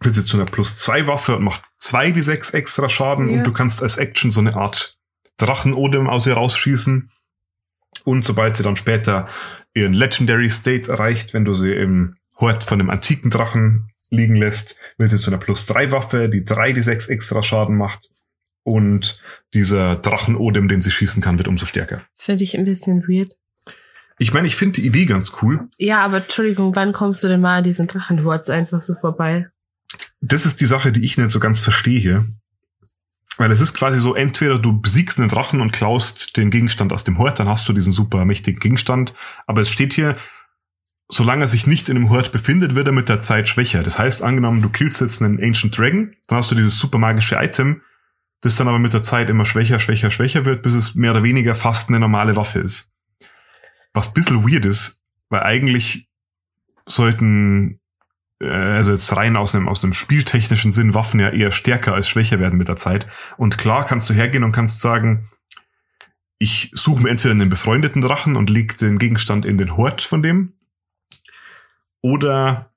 wird 0.00 0.14
sie 0.14 0.24
zu 0.24 0.36
einer 0.36 0.46
plus 0.46 0.78
zwei 0.78 1.06
Waffe 1.06 1.36
und 1.36 1.44
macht 1.44 1.62
zwei 1.78 2.10
die 2.10 2.22
sechs 2.22 2.50
extra 2.50 2.88
Schaden 2.88 3.30
Ja. 3.30 3.38
und 3.38 3.44
du 3.44 3.52
kannst 3.52 3.82
als 3.82 3.96
Action 3.96 4.30
so 4.30 4.40
eine 4.40 4.56
Art 4.56 4.96
Drachenodem 5.38 6.08
aus 6.08 6.26
ihr 6.26 6.34
rausschießen. 6.34 7.10
Und 8.04 8.24
sobald 8.24 8.56
sie 8.56 8.62
dann 8.62 8.76
später 8.76 9.28
ihren 9.74 9.92
Legendary 9.92 10.50
State 10.50 10.90
erreicht, 10.90 11.34
wenn 11.34 11.44
du 11.44 11.54
sie 11.54 11.72
im 11.72 12.16
Hort 12.38 12.64
von 12.64 12.80
einem 12.80 12.90
antiken 12.90 13.30
Drachen 13.30 13.90
liegen 14.10 14.36
lässt, 14.36 14.78
wird 14.96 15.10
sie 15.10 15.16
zu 15.16 15.30
einer 15.30 15.38
plus 15.38 15.66
drei 15.66 15.90
Waffe, 15.92 16.28
die 16.28 16.44
drei 16.44 16.72
die 16.72 16.82
sechs 16.82 17.08
extra 17.08 17.42
Schaden 17.42 17.76
macht. 17.76 18.10
Und 18.62 19.20
dieser 19.54 19.96
Drachenodem, 19.96 20.68
den 20.68 20.80
sie 20.80 20.90
schießen 20.90 21.22
kann, 21.22 21.38
wird 21.38 21.48
umso 21.48 21.66
stärker. 21.66 22.02
Finde 22.16 22.44
ich 22.44 22.56
ein 22.56 22.64
bisschen 22.64 23.02
weird. 23.08 23.34
Ich 24.18 24.32
meine, 24.32 24.46
ich 24.46 24.56
finde 24.56 24.80
die 24.80 24.86
Idee 24.86 25.06
ganz 25.06 25.32
cool. 25.42 25.68
Ja, 25.78 26.04
aber 26.04 26.22
Entschuldigung, 26.22 26.74
wann 26.74 26.92
kommst 26.92 27.22
du 27.22 27.28
denn 27.28 27.40
mal 27.40 27.58
an 27.58 27.64
diesen 27.64 27.86
Drachenhorts 27.86 28.50
einfach 28.50 28.80
so 28.80 28.94
vorbei? 28.94 29.48
das 30.20 30.46
ist 30.46 30.60
die 30.60 30.66
Sache, 30.66 30.92
die 30.92 31.04
ich 31.04 31.18
nicht 31.18 31.30
so 31.30 31.40
ganz 31.40 31.60
verstehe 31.60 31.98
hier. 31.98 32.26
Weil 33.36 33.52
es 33.52 33.60
ist 33.60 33.74
quasi 33.74 34.00
so, 34.00 34.14
entweder 34.14 34.58
du 34.58 34.80
besiegst 34.80 35.18
einen 35.18 35.28
Drachen 35.28 35.60
und 35.60 35.72
klaust 35.72 36.36
den 36.36 36.50
Gegenstand 36.50 36.92
aus 36.92 37.04
dem 37.04 37.18
Hort, 37.18 37.38
dann 37.38 37.48
hast 37.48 37.68
du 37.68 37.72
diesen 37.72 37.92
super 37.92 38.24
mächtigen 38.24 38.58
Gegenstand. 38.58 39.14
Aber 39.46 39.60
es 39.60 39.70
steht 39.70 39.92
hier, 39.92 40.16
solange 41.08 41.44
er 41.44 41.48
sich 41.48 41.66
nicht 41.66 41.88
in 41.88 41.94
dem 41.94 42.10
Hort 42.10 42.32
befindet, 42.32 42.74
wird 42.74 42.88
er 42.88 42.92
mit 42.92 43.08
der 43.08 43.20
Zeit 43.20 43.46
schwächer. 43.46 43.84
Das 43.84 43.98
heißt, 43.98 44.22
angenommen, 44.22 44.60
du 44.60 44.70
killst 44.70 45.00
jetzt 45.00 45.22
einen 45.22 45.42
Ancient 45.42 45.78
Dragon, 45.78 46.16
dann 46.26 46.38
hast 46.38 46.50
du 46.50 46.56
dieses 46.56 46.78
super 46.78 46.98
magische 46.98 47.36
Item, 47.36 47.82
das 48.40 48.56
dann 48.56 48.66
aber 48.66 48.80
mit 48.80 48.92
der 48.92 49.02
Zeit 49.02 49.30
immer 49.30 49.44
schwächer, 49.44 49.78
schwächer, 49.78 50.10
schwächer 50.10 50.44
wird, 50.44 50.62
bis 50.62 50.74
es 50.74 50.96
mehr 50.96 51.12
oder 51.12 51.22
weniger 51.22 51.54
fast 51.54 51.88
eine 51.88 52.00
normale 52.00 52.34
Waffe 52.34 52.58
ist. 52.58 52.90
Was 53.94 54.08
ein 54.08 54.14
bisschen 54.14 54.44
weird 54.44 54.64
ist, 54.64 55.02
weil 55.28 55.42
eigentlich 55.42 56.08
sollten 56.86 57.80
äh, 58.40 58.46
also 58.46 58.92
jetzt 58.92 59.14
rein 59.16 59.36
aus 59.36 59.54
einem, 59.54 59.68
aus 59.68 59.82
einem 59.82 59.92
spieltechnischen 59.92 60.72
Sinn 60.72 60.94
Waffen 60.94 61.20
ja 61.20 61.30
eher 61.30 61.50
stärker 61.50 61.94
als 61.94 62.08
schwächer 62.08 62.38
werden 62.38 62.58
mit 62.58 62.68
der 62.68 62.76
Zeit. 62.76 63.06
Und 63.36 63.58
klar 63.58 63.86
kannst 63.86 64.08
du 64.10 64.14
hergehen 64.14 64.44
und 64.44 64.52
kannst 64.52 64.80
sagen, 64.80 65.30
ich 66.38 66.70
suche 66.72 67.02
mir 67.02 67.10
entweder 67.10 67.32
einen 67.32 67.50
befreundeten 67.50 68.00
Drachen 68.00 68.36
und 68.36 68.48
leg 68.48 68.78
den 68.78 68.98
Gegenstand 68.98 69.44
in 69.44 69.58
den 69.58 69.76
Hort 69.76 70.02
von 70.02 70.22
dem. 70.22 70.52
Oder 72.00 72.70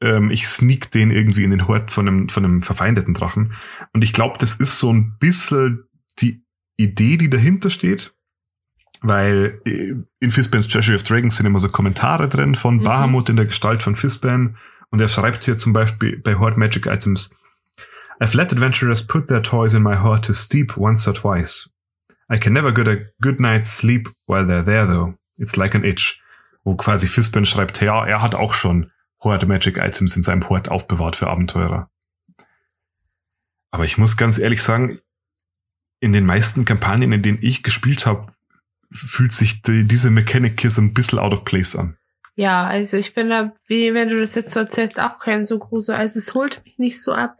ähm, 0.00 0.30
ich 0.30 0.48
sneak 0.48 0.90
den 0.90 1.12
irgendwie 1.12 1.44
in 1.44 1.52
den 1.52 1.68
Hort 1.68 1.92
von 1.92 2.08
einem, 2.08 2.28
von 2.28 2.44
einem 2.44 2.62
verfeindeten 2.62 3.14
Drachen. 3.14 3.54
Und 3.92 4.02
ich 4.02 4.12
glaube, 4.12 4.36
das 4.38 4.56
ist 4.56 4.80
so 4.80 4.92
ein 4.92 5.16
bisschen 5.18 5.84
die 6.18 6.44
Idee, 6.76 7.18
die 7.18 7.30
dahinter 7.30 7.70
steht. 7.70 8.14
Weil 9.02 9.60
äh, 9.64 9.94
in 10.20 10.30
Fistbans 10.30 10.68
Treasury 10.68 10.94
of 10.94 11.02
Dragons 11.02 11.36
sind 11.36 11.46
immer 11.46 11.58
so 11.58 11.68
Kommentare 11.68 12.28
drin 12.28 12.54
von 12.54 12.76
Mhm. 12.76 12.82
Bahamut 12.84 13.28
in 13.28 13.36
der 13.36 13.46
Gestalt 13.46 13.82
von 13.82 13.96
Fistban. 13.96 14.56
Und 14.90 15.00
er 15.00 15.08
schreibt 15.08 15.44
hier 15.44 15.56
zum 15.56 15.72
Beispiel 15.72 16.18
bei 16.18 16.36
Horde 16.36 16.58
Magic 16.58 16.86
Items, 16.86 17.34
I've 18.20 18.36
let 18.36 18.52
adventurers 18.52 19.06
put 19.06 19.26
their 19.26 19.42
toys 19.42 19.74
in 19.74 19.82
my 19.82 19.96
heart 19.96 20.24
to 20.26 20.34
steep 20.34 20.76
once 20.76 21.08
or 21.08 21.14
twice. 21.14 21.70
I 22.30 22.38
can 22.38 22.52
never 22.52 22.72
get 22.72 22.86
a 22.86 23.06
good 23.20 23.40
night's 23.40 23.76
sleep 23.76 24.10
while 24.26 24.46
they're 24.46 24.64
there 24.64 24.86
though. 24.86 25.14
It's 25.38 25.56
like 25.56 25.74
an 25.74 25.84
itch. 25.84 26.20
Wo 26.62 26.76
quasi 26.76 27.08
Fistban 27.08 27.44
schreibt, 27.44 27.80
ja, 27.82 28.06
er 28.06 28.22
hat 28.22 28.36
auch 28.36 28.54
schon 28.54 28.92
Horde 29.20 29.46
Magic 29.46 29.78
Items 29.78 30.16
in 30.16 30.22
seinem 30.22 30.48
Hort 30.48 30.68
aufbewahrt 30.70 31.16
für 31.16 31.28
Abenteurer. 31.28 31.90
Aber 33.72 33.84
ich 33.84 33.98
muss 33.98 34.16
ganz 34.16 34.38
ehrlich 34.38 34.62
sagen, 34.62 35.00
in 36.00 36.12
den 36.12 36.26
meisten 36.26 36.64
Kampagnen, 36.64 37.12
in 37.12 37.22
denen 37.22 37.38
ich 37.40 37.62
gespielt 37.62 38.06
habe, 38.06 38.31
fühlt 38.92 39.32
sich 39.32 39.62
die, 39.62 39.84
diese 39.86 40.10
Mechanik 40.10 40.60
hier 40.60 40.70
so 40.70 40.80
ein 40.82 40.92
bisschen 40.94 41.18
out 41.18 41.32
of 41.32 41.44
place 41.44 41.76
an. 41.76 41.96
Ja, 42.34 42.64
also 42.66 42.96
ich 42.96 43.14
bin 43.14 43.28
da, 43.28 43.52
wie 43.66 43.92
wenn 43.92 44.08
du 44.08 44.18
das 44.18 44.34
jetzt 44.34 44.52
so 44.54 44.60
erzählst, 44.60 45.00
auch 45.00 45.18
kein 45.18 45.44
so 45.46 45.58
großer, 45.58 45.96
also 45.96 46.18
es 46.18 46.32
holt 46.34 46.62
mich 46.64 46.78
nicht 46.78 47.02
so 47.02 47.12
ab. 47.12 47.36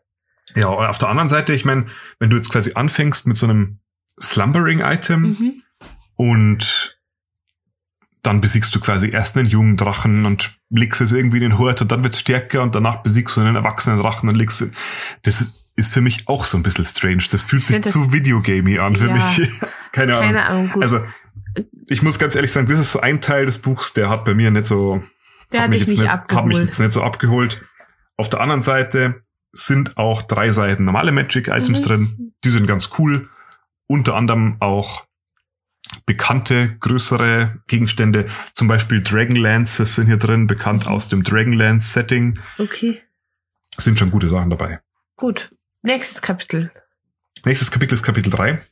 Ja, 0.55 0.69
und 0.69 0.85
auf 0.87 0.99
der 0.99 1.09
anderen 1.09 1.29
Seite, 1.31 1.55
ich 1.55 1.65
meine, 1.65 1.87
wenn 2.19 2.29
du 2.31 2.37
jetzt 2.37 2.51
quasi 2.51 2.73
anfängst 2.75 3.27
mit 3.27 3.37
so 3.37 3.47
einem 3.47 3.79
Slumbering-Item 4.21 5.21
Mhm. 5.23 5.63
und 6.17 6.99
dann 8.23 8.41
besiegst 8.41 8.75
du 8.75 8.81
quasi 8.81 9.11
erst 9.11 9.37
einen 9.37 9.49
jungen 9.49 9.77
Drachen 9.77 10.27
und 10.27 10.55
legst 10.71 11.01
es 11.01 11.13
irgendwie 11.13 11.39
in 11.39 11.43
den 11.43 11.59
Hort 11.59 11.81
und 11.83 11.91
dann 11.91 12.05
wird's 12.05 12.21
stärker 12.21 12.63
und 12.63 12.75
danach 12.75 13.03
besiegst 13.03 13.37
du 13.37 13.41
einen 13.41 13.57
erwachsenen 13.57 13.99
Drachen 13.99 14.29
und 14.29 14.37
legst 14.37 14.63
es. 14.63 14.71
Das 15.23 15.55
ist 15.75 15.93
für 15.93 16.03
mich 16.03 16.29
auch 16.29 16.45
so 16.45 16.57
ein 16.57 16.63
bisschen 16.63 16.85
strange. 16.85 17.25
Das 17.31 17.43
fühlt 17.43 17.63
Ich 17.63 17.69
sich 17.69 17.83
zu 17.83 18.13
Videogamey 18.13 18.79
an 18.79 18.95
für 18.95 19.09
Ja. 19.09 19.15
mich. 19.15 19.51
Keine 19.93 20.13
Ahnung. 20.17 20.27
Keine 20.27 20.45
Ahnung, 20.47 20.71
gut. 20.71 20.85
Also, 20.85 21.01
ich 21.87 22.03
muss 22.03 22.19
ganz 22.19 22.35
ehrlich 22.35 22.53
sagen, 22.53 22.67
das 22.69 22.79
ist 22.81 22.97
ein 22.97 23.21
Teil 23.21 23.47
des 23.47 23.59
Buchs, 23.59 23.93
der 23.93 24.09
hat 24.09 24.25
bei 24.25 24.35
mir 24.35 24.51
nicht 24.51 24.67
so, 24.67 25.03
der 25.53 25.63
hat 25.63 25.71
mich 25.71 25.81
jetzt 25.81 25.89
nicht 25.89 26.01
nicht, 26.01 26.09
hat 26.11 26.29
mich 26.29 26.37
abgeholt. 26.39 26.65
jetzt 26.65 26.79
nicht 26.81 26.93
so 26.93 27.03
abgeholt. 27.03 27.63
Auf 28.17 28.31
der 28.31 28.41
anderen 28.41 28.63
Seite 28.63 29.23
sind 29.53 29.97
auch 29.99 30.23
drei 30.23 30.51
Seiten 30.53 30.85
normale 30.85 31.13
Magic-Items 31.13 31.81
Mhm. 31.81 31.85
drin. 31.85 32.33
Die 32.45 32.51
sind 32.51 32.67
ganz 32.67 32.91
cool. 32.99 33.29
Unter 33.87 34.15
anderem 34.17 34.57
auch 34.61 35.05
bekannte, 36.07 36.77
größere 36.81 37.61
Gegenstände. 37.67 38.29
Zum 38.53 38.69
Beispiel 38.69 39.03
Dragonlances 39.03 39.95
sind 39.95 40.07
hier 40.07 40.17
drin, 40.17 40.47
bekannt 40.47 40.87
Mhm. 40.87 40.93
aus 40.93 41.09
dem 41.09 41.23
Dragonlance-Setting. 41.23 42.39
Okay, 42.59 43.03
Sind 43.77 43.99
schon 43.99 44.11
gute 44.11 44.29
Sachen 44.29 44.51
dabei. 44.51 44.81
gut. 45.17 45.55
Nächstes 45.85 46.23
Kapitel. 46.23 46.71
Nächstes 47.45 47.71
Kapitel 47.73 47.95
ist 47.95 48.05
Kapitel 48.05 48.31
3. 48.31 48.63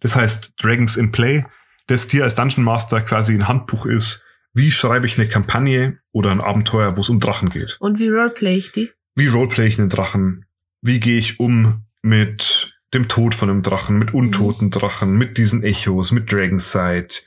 Das 0.00 0.16
heißt 0.16 0.54
Dragons 0.60 0.96
in 0.96 1.12
Play, 1.12 1.44
das 1.90 2.06
dir 2.06 2.22
als 2.22 2.36
Dungeon 2.36 2.64
Master 2.64 3.00
quasi 3.00 3.34
ein 3.34 3.48
Handbuch 3.48 3.84
ist. 3.84 4.24
Wie 4.54 4.70
schreibe 4.70 5.06
ich 5.06 5.18
eine 5.18 5.28
Kampagne 5.28 5.98
oder 6.12 6.30
ein 6.30 6.40
Abenteuer, 6.40 6.96
wo 6.96 7.00
es 7.00 7.08
um 7.08 7.18
Drachen 7.18 7.50
geht? 7.50 7.76
Und 7.80 7.98
wie 7.98 8.08
roleplay 8.08 8.56
ich 8.56 8.70
die? 8.70 8.90
Wie 9.16 9.26
roleplay 9.26 9.66
ich 9.66 9.78
einen 9.78 9.88
Drachen? 9.88 10.46
Wie 10.82 11.00
gehe 11.00 11.18
ich 11.18 11.40
um 11.40 11.84
mit 12.02 12.78
dem 12.94 13.08
Tod 13.08 13.34
von 13.34 13.50
einem 13.50 13.62
Drachen, 13.62 13.98
mit 13.98 14.14
untoten 14.14 14.70
Drachen, 14.70 15.12
mit 15.12 15.36
diesen 15.36 15.64
Echos, 15.64 16.12
mit 16.12 16.30
Dragonsight, 16.30 17.26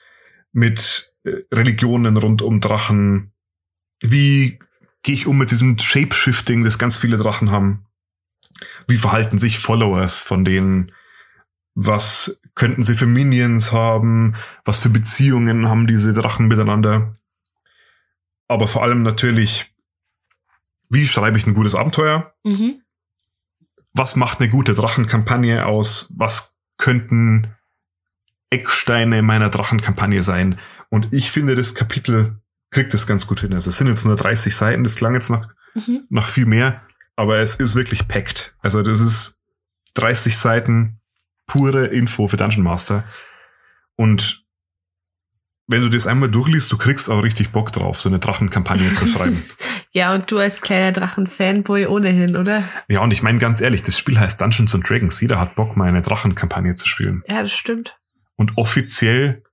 mit 0.54 1.13
äh, 1.26 1.41
Religionen 1.54 2.15
rund 2.15 2.41
um 2.41 2.62
Drachen? 2.62 3.34
Wie 4.02 4.60
gehe 5.04 5.15
ich 5.15 5.28
um 5.28 5.38
mit 5.38 5.52
diesem 5.52 5.78
Shapeshifting, 5.78 6.63
das 6.63 6.80
ganz 6.80 6.97
viele 6.97 7.17
Drachen 7.17 7.52
haben? 7.52 7.86
Wie 8.88 8.97
verhalten 8.97 9.39
sich 9.39 9.60
Followers 9.60 10.21
von 10.21 10.45
denen? 10.45 10.93
Was 11.76 12.41
könnten 12.55 12.83
sie 12.83 12.95
für 12.95 13.05
Minions 13.07 13.71
haben? 13.71 14.35
Was 14.65 14.79
für 14.79 14.89
Beziehungen 14.89 15.69
haben 15.69 15.87
diese 15.87 16.13
Drachen 16.13 16.47
miteinander? 16.47 17.15
Aber 18.47 18.67
vor 18.67 18.83
allem 18.83 19.01
natürlich, 19.03 19.73
wie 20.89 21.07
schreibe 21.07 21.37
ich 21.37 21.47
ein 21.47 21.53
gutes 21.55 21.75
Abenteuer? 21.75 22.33
Mhm. 22.43 22.81
Was 23.93 24.15
macht 24.15 24.39
eine 24.39 24.49
gute 24.49 24.73
Drachenkampagne 24.73 25.65
aus? 25.65 26.09
Was 26.15 26.55
könnten 26.77 27.53
Ecksteine 28.49 29.21
meiner 29.21 29.49
Drachenkampagne 29.49 30.23
sein? 30.23 30.59
Und 30.89 31.11
ich 31.11 31.31
finde, 31.31 31.55
das 31.55 31.73
Kapitel 31.75 32.39
kriegt 32.69 32.93
das 32.93 33.07
ganz 33.07 33.27
gut 33.27 33.39
hin. 33.39 33.53
Also 33.53 33.69
es 33.69 33.77
sind 33.77 33.87
jetzt 33.87 34.05
nur 34.05 34.15
30 34.15 34.55
Seiten, 34.55 34.83
das 34.83 34.95
klang 34.95 35.13
jetzt 35.13 35.29
nach, 35.29 35.47
Mhm. 35.75 36.05
nach 36.09 36.27
viel 36.27 36.45
mehr, 36.45 36.81
aber 37.15 37.39
es 37.39 37.55
ist 37.55 37.73
wirklich 37.75 38.07
packed. 38.07 38.55
Also 38.61 38.83
das 38.83 38.99
ist 38.99 39.39
30 39.95 40.37
Seiten 40.37 40.99
pure 41.45 41.88
Info 41.88 42.27
für 42.27 42.38
Dungeon 42.38 42.63
Master. 42.63 43.03
Und 43.95 44.43
wenn 45.67 45.82
du 45.82 45.89
das 45.89 46.08
einmal 46.08 46.29
durchliest, 46.29 46.71
du 46.71 46.77
kriegst 46.77 47.10
auch 47.10 47.23
richtig 47.23 47.51
Bock 47.51 47.71
drauf, 47.71 47.99
so 48.01 48.10
eine 48.10 48.19
Drachenkampagne 48.19 48.91
zu 48.93 49.06
schreiben. 49.08 49.43
Ja, 49.95 50.15
und 50.15 50.32
du 50.32 50.39
als 50.39 50.62
kleiner 50.62 50.91
Drachen-Fanboy 50.91 51.86
ohnehin, 51.86 52.36
oder? 52.36 52.63
Ja, 52.88 53.01
und 53.01 53.13
ich 53.13 53.21
meine 53.21 53.38
ganz 53.38 53.62
ehrlich, 53.62 53.84
das 53.84 53.95
Spiel 53.99 54.19
heißt 54.19 54.41
Dungeons 54.41 54.73
and 54.73 54.89
Dragons. 54.89 55.21
Jeder 55.21 55.39
hat 55.39 55.53
Bock, 55.53 55.77
mal 55.77 55.88
eine 55.88 56.01
Drachenkampagne 56.01 56.73
zu 56.73 56.88
spielen. 56.88 57.21
Ja, 57.27 57.43
das 57.43 57.53
stimmt. 57.53 57.95
Und 58.36 58.58
offiziell, 58.58 59.43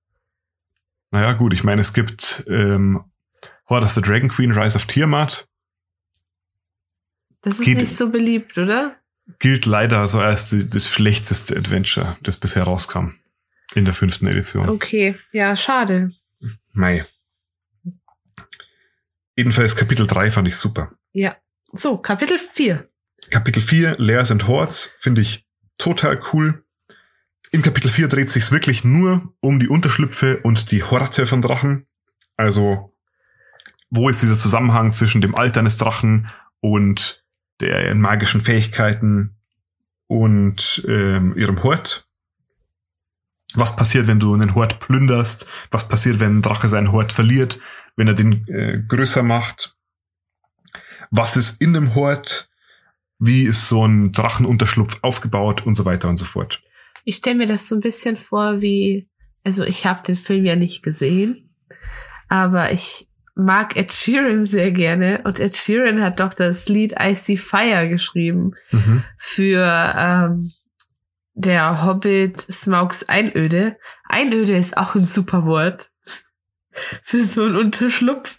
naja 1.10 1.34
gut, 1.34 1.52
ich 1.52 1.62
meine, 1.62 1.82
es 1.82 1.92
gibt 1.92 2.44
ähm, 2.48 3.04
Horde 3.68 3.84
of 3.84 3.92
the 3.92 4.00
Dragon 4.00 4.30
Queen, 4.30 4.52
Rise 4.52 4.76
of 4.78 4.86
Tiamat, 4.86 5.46
Das 7.42 7.58
ist 7.58 7.66
Geht- 7.66 7.76
nicht 7.76 7.94
so 7.94 8.10
beliebt, 8.10 8.56
oder? 8.56 8.96
Gilt 9.38 9.66
leider 9.66 10.06
so 10.06 10.18
als 10.20 10.50
die, 10.50 10.68
das 10.68 10.88
schlechteste 10.88 11.56
Adventure, 11.56 12.16
das 12.22 12.36
bisher 12.36 12.64
rauskam. 12.64 13.14
In 13.74 13.84
der 13.84 13.94
fünften 13.94 14.26
Edition. 14.26 14.68
Okay, 14.68 15.16
ja, 15.30 15.54
schade. 15.54 16.12
Mei. 16.72 17.06
Jedenfalls 19.36 19.76
Kapitel 19.76 20.06
3 20.08 20.32
fand 20.32 20.48
ich 20.48 20.56
super. 20.56 20.92
Ja. 21.12 21.36
So, 21.72 21.96
Kapitel 21.98 22.38
4. 22.38 22.88
Kapitel 23.30 23.62
4, 23.62 23.96
Layers 23.98 24.32
and 24.32 24.48
Hordes, 24.48 24.94
finde 24.98 25.20
ich 25.20 25.46
total 25.78 26.20
cool. 26.32 26.64
In 27.52 27.62
Kapitel 27.62 27.90
4 27.90 28.08
dreht 28.08 28.30
sich 28.30 28.50
wirklich 28.50 28.84
nur 28.84 29.32
um 29.40 29.60
die 29.60 29.68
Unterschlüpfe 29.68 30.40
und 30.42 30.70
die 30.70 30.82
Horte 30.82 31.26
von 31.26 31.42
Drachen. 31.42 31.86
Also, 32.36 32.94
wo 33.90 34.08
ist 34.08 34.22
dieser 34.22 34.36
Zusammenhang 34.36 34.92
zwischen 34.92 35.20
dem 35.20 35.34
Alter 35.34 35.60
eines 35.60 35.76
Drachen 35.76 36.28
und 36.60 37.24
der 37.60 37.94
magischen 37.94 38.40
Fähigkeiten 38.40 39.36
und 40.06 40.84
ähm, 40.88 41.36
ihrem 41.36 41.62
Hort? 41.62 42.06
Was 43.54 43.76
passiert, 43.76 44.06
wenn 44.06 44.20
du 44.20 44.34
einen 44.34 44.54
Hort 44.54 44.78
plünderst? 44.80 45.48
Was 45.70 45.88
passiert, 45.88 46.20
wenn 46.20 46.38
ein 46.38 46.42
Drache 46.42 46.68
seinen 46.68 46.92
Hort 46.92 47.12
verliert? 47.12 47.60
Wenn 47.96 48.08
er 48.08 48.14
den 48.14 48.46
äh, 48.48 48.82
größer 48.86 49.22
macht? 49.22 49.76
Was 51.10 51.36
ist 51.36 51.60
in 51.60 51.72
dem 51.72 51.94
Hort? 51.94 52.50
Wie 53.18 53.44
ist 53.44 53.68
so 53.68 53.84
ein 53.84 54.12
Drachenunterschlupf 54.12 54.98
aufgebaut 55.02 55.66
und 55.66 55.74
so 55.74 55.84
weiter 55.84 56.08
und 56.08 56.16
so 56.16 56.24
fort. 56.24 56.62
Ich 57.04 57.16
stelle 57.16 57.36
mir 57.36 57.46
das 57.46 57.68
so 57.68 57.74
ein 57.74 57.82
bisschen 57.82 58.16
vor 58.16 58.62
wie, 58.62 59.08
also 59.44 59.62
ich 59.64 59.84
habe 59.84 60.02
den 60.06 60.16
Film 60.16 60.46
ja 60.46 60.56
nicht 60.56 60.82
gesehen, 60.82 61.54
aber 62.28 62.72
ich 62.72 63.09
mag 63.34 63.76
Ed 63.76 63.92
Sheeran 63.92 64.44
sehr 64.44 64.70
gerne 64.70 65.20
und 65.24 65.40
Ed 65.40 65.56
Sheeran 65.56 66.02
hat 66.02 66.20
doch 66.20 66.34
das 66.34 66.68
Lied 66.68 66.94
I 67.00 67.14
See 67.14 67.36
Fire 67.36 67.88
geschrieben 67.88 68.52
Mhm. 68.70 69.04
für 69.18 69.94
ähm, 69.96 70.52
der 71.34 71.84
Hobbit 71.84 72.40
Smaugs 72.40 73.08
Einöde. 73.08 73.76
Einöde 74.04 74.56
ist 74.56 74.76
auch 74.76 74.94
ein 74.94 75.04
super 75.04 75.46
Wort 75.46 75.90
für 77.02 77.20
so 77.20 77.44
einen 77.44 77.56
Unterschlupf. 77.56 78.38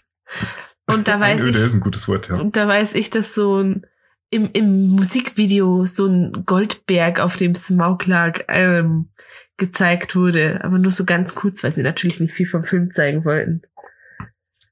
Und 0.86 1.08
da 1.08 1.18
weiß 1.20 1.40
Einöde 1.40 1.58
ich, 1.58 1.64
ist 1.64 1.74
ein 1.74 1.80
gutes 1.80 2.08
Wort, 2.08 2.28
ja. 2.28 2.36
und 2.36 2.56
da 2.56 2.66
weiß 2.68 2.94
ich, 2.94 3.10
dass 3.10 3.34
so 3.34 3.58
ein 3.62 3.86
im, 4.30 4.48
im 4.52 4.88
Musikvideo 4.88 5.84
so 5.84 6.06
ein 6.06 6.44
Goldberg 6.46 7.20
auf 7.20 7.36
dem 7.36 7.54
Smaug 7.54 8.06
lag 8.06 8.40
ähm, 8.48 9.10
gezeigt 9.58 10.16
wurde, 10.16 10.60
aber 10.64 10.78
nur 10.78 10.90
so 10.90 11.04
ganz 11.04 11.34
kurz, 11.34 11.62
weil 11.62 11.72
sie 11.72 11.82
natürlich 11.82 12.18
nicht 12.18 12.32
viel 12.32 12.46
vom 12.46 12.64
Film 12.64 12.90
zeigen 12.90 13.24
wollten. 13.26 13.62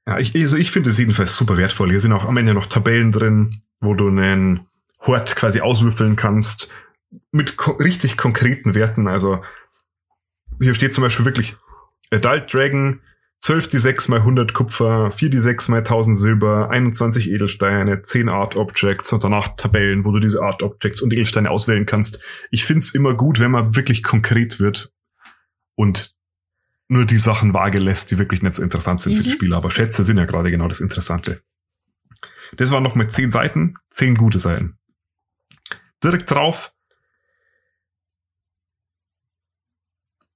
Ja 0.07 0.19
ich, 0.19 0.35
also 0.35 0.57
ich 0.57 0.71
finde 0.71 0.89
es 0.89 0.97
jedenfalls 0.97 1.35
super 1.35 1.57
wertvoll. 1.57 1.89
Hier 1.89 1.99
sind 1.99 2.13
auch 2.13 2.25
am 2.25 2.37
Ende 2.37 2.53
noch 2.53 2.65
Tabellen 2.65 3.11
drin, 3.11 3.61
wo 3.79 3.93
du 3.93 4.07
einen 4.07 4.67
Hort 5.01 5.35
quasi 5.35 5.61
auswürfeln 5.61 6.15
kannst 6.15 6.71
mit 7.31 7.57
ko 7.57 7.71
richtig 7.71 8.17
konkreten 8.17 8.75
Werten. 8.75 9.07
Also 9.07 9.43
hier 10.59 10.75
steht 10.75 10.93
zum 10.93 11.03
Beispiel 11.03 11.25
wirklich 11.25 11.55
Adult 12.11 12.53
Dragon 12.53 13.01
12 13.41 13.69
die 13.69 13.79
6 13.79 14.07
mal 14.07 14.19
100 14.19 14.53
Kupfer, 14.53 15.09
4 15.09 15.31
die 15.31 15.39
6 15.39 15.69
mal 15.69 15.79
1000 15.79 16.15
Silber, 16.17 16.69
21 16.69 17.31
Edelsteine, 17.31 18.03
10 18.03 18.29
Art 18.29 18.55
Objects 18.55 19.11
und 19.13 19.23
danach 19.23 19.55
Tabellen, 19.55 20.05
wo 20.05 20.11
du 20.11 20.19
diese 20.19 20.43
Art 20.43 20.61
Objects 20.61 21.01
und 21.01 21.11
Edelsteine 21.11 21.49
auswählen 21.49 21.87
kannst. 21.87 22.21
Ich 22.51 22.65
find's 22.65 22.91
immer 22.91 23.15
gut, 23.15 23.39
wenn 23.39 23.49
man 23.49 23.75
wirklich 23.75 24.03
konkret 24.03 24.59
wird 24.59 24.91
und 25.73 26.13
nur 26.91 27.05
die 27.05 27.17
Sachen 27.17 27.53
vage 27.53 27.79
lässt, 27.79 28.11
die 28.11 28.17
wirklich 28.17 28.41
nicht 28.41 28.53
so 28.53 28.63
interessant 28.63 28.99
sind 28.99 29.15
für 29.15 29.23
die 29.23 29.29
Mhm. 29.29 29.33
Spieler. 29.33 29.57
Aber 29.57 29.71
Schätze 29.71 30.03
sind 30.03 30.17
ja 30.17 30.25
gerade 30.25 30.51
genau 30.51 30.67
das 30.67 30.81
Interessante. 30.81 31.41
Das 32.57 32.69
waren 32.71 32.83
noch 32.83 32.95
mit 32.95 33.13
10 33.13 33.31
Seiten, 33.31 33.75
10 33.91 34.15
gute 34.15 34.39
Seiten. 34.39 34.77
Direkt 36.03 36.29
drauf 36.29 36.73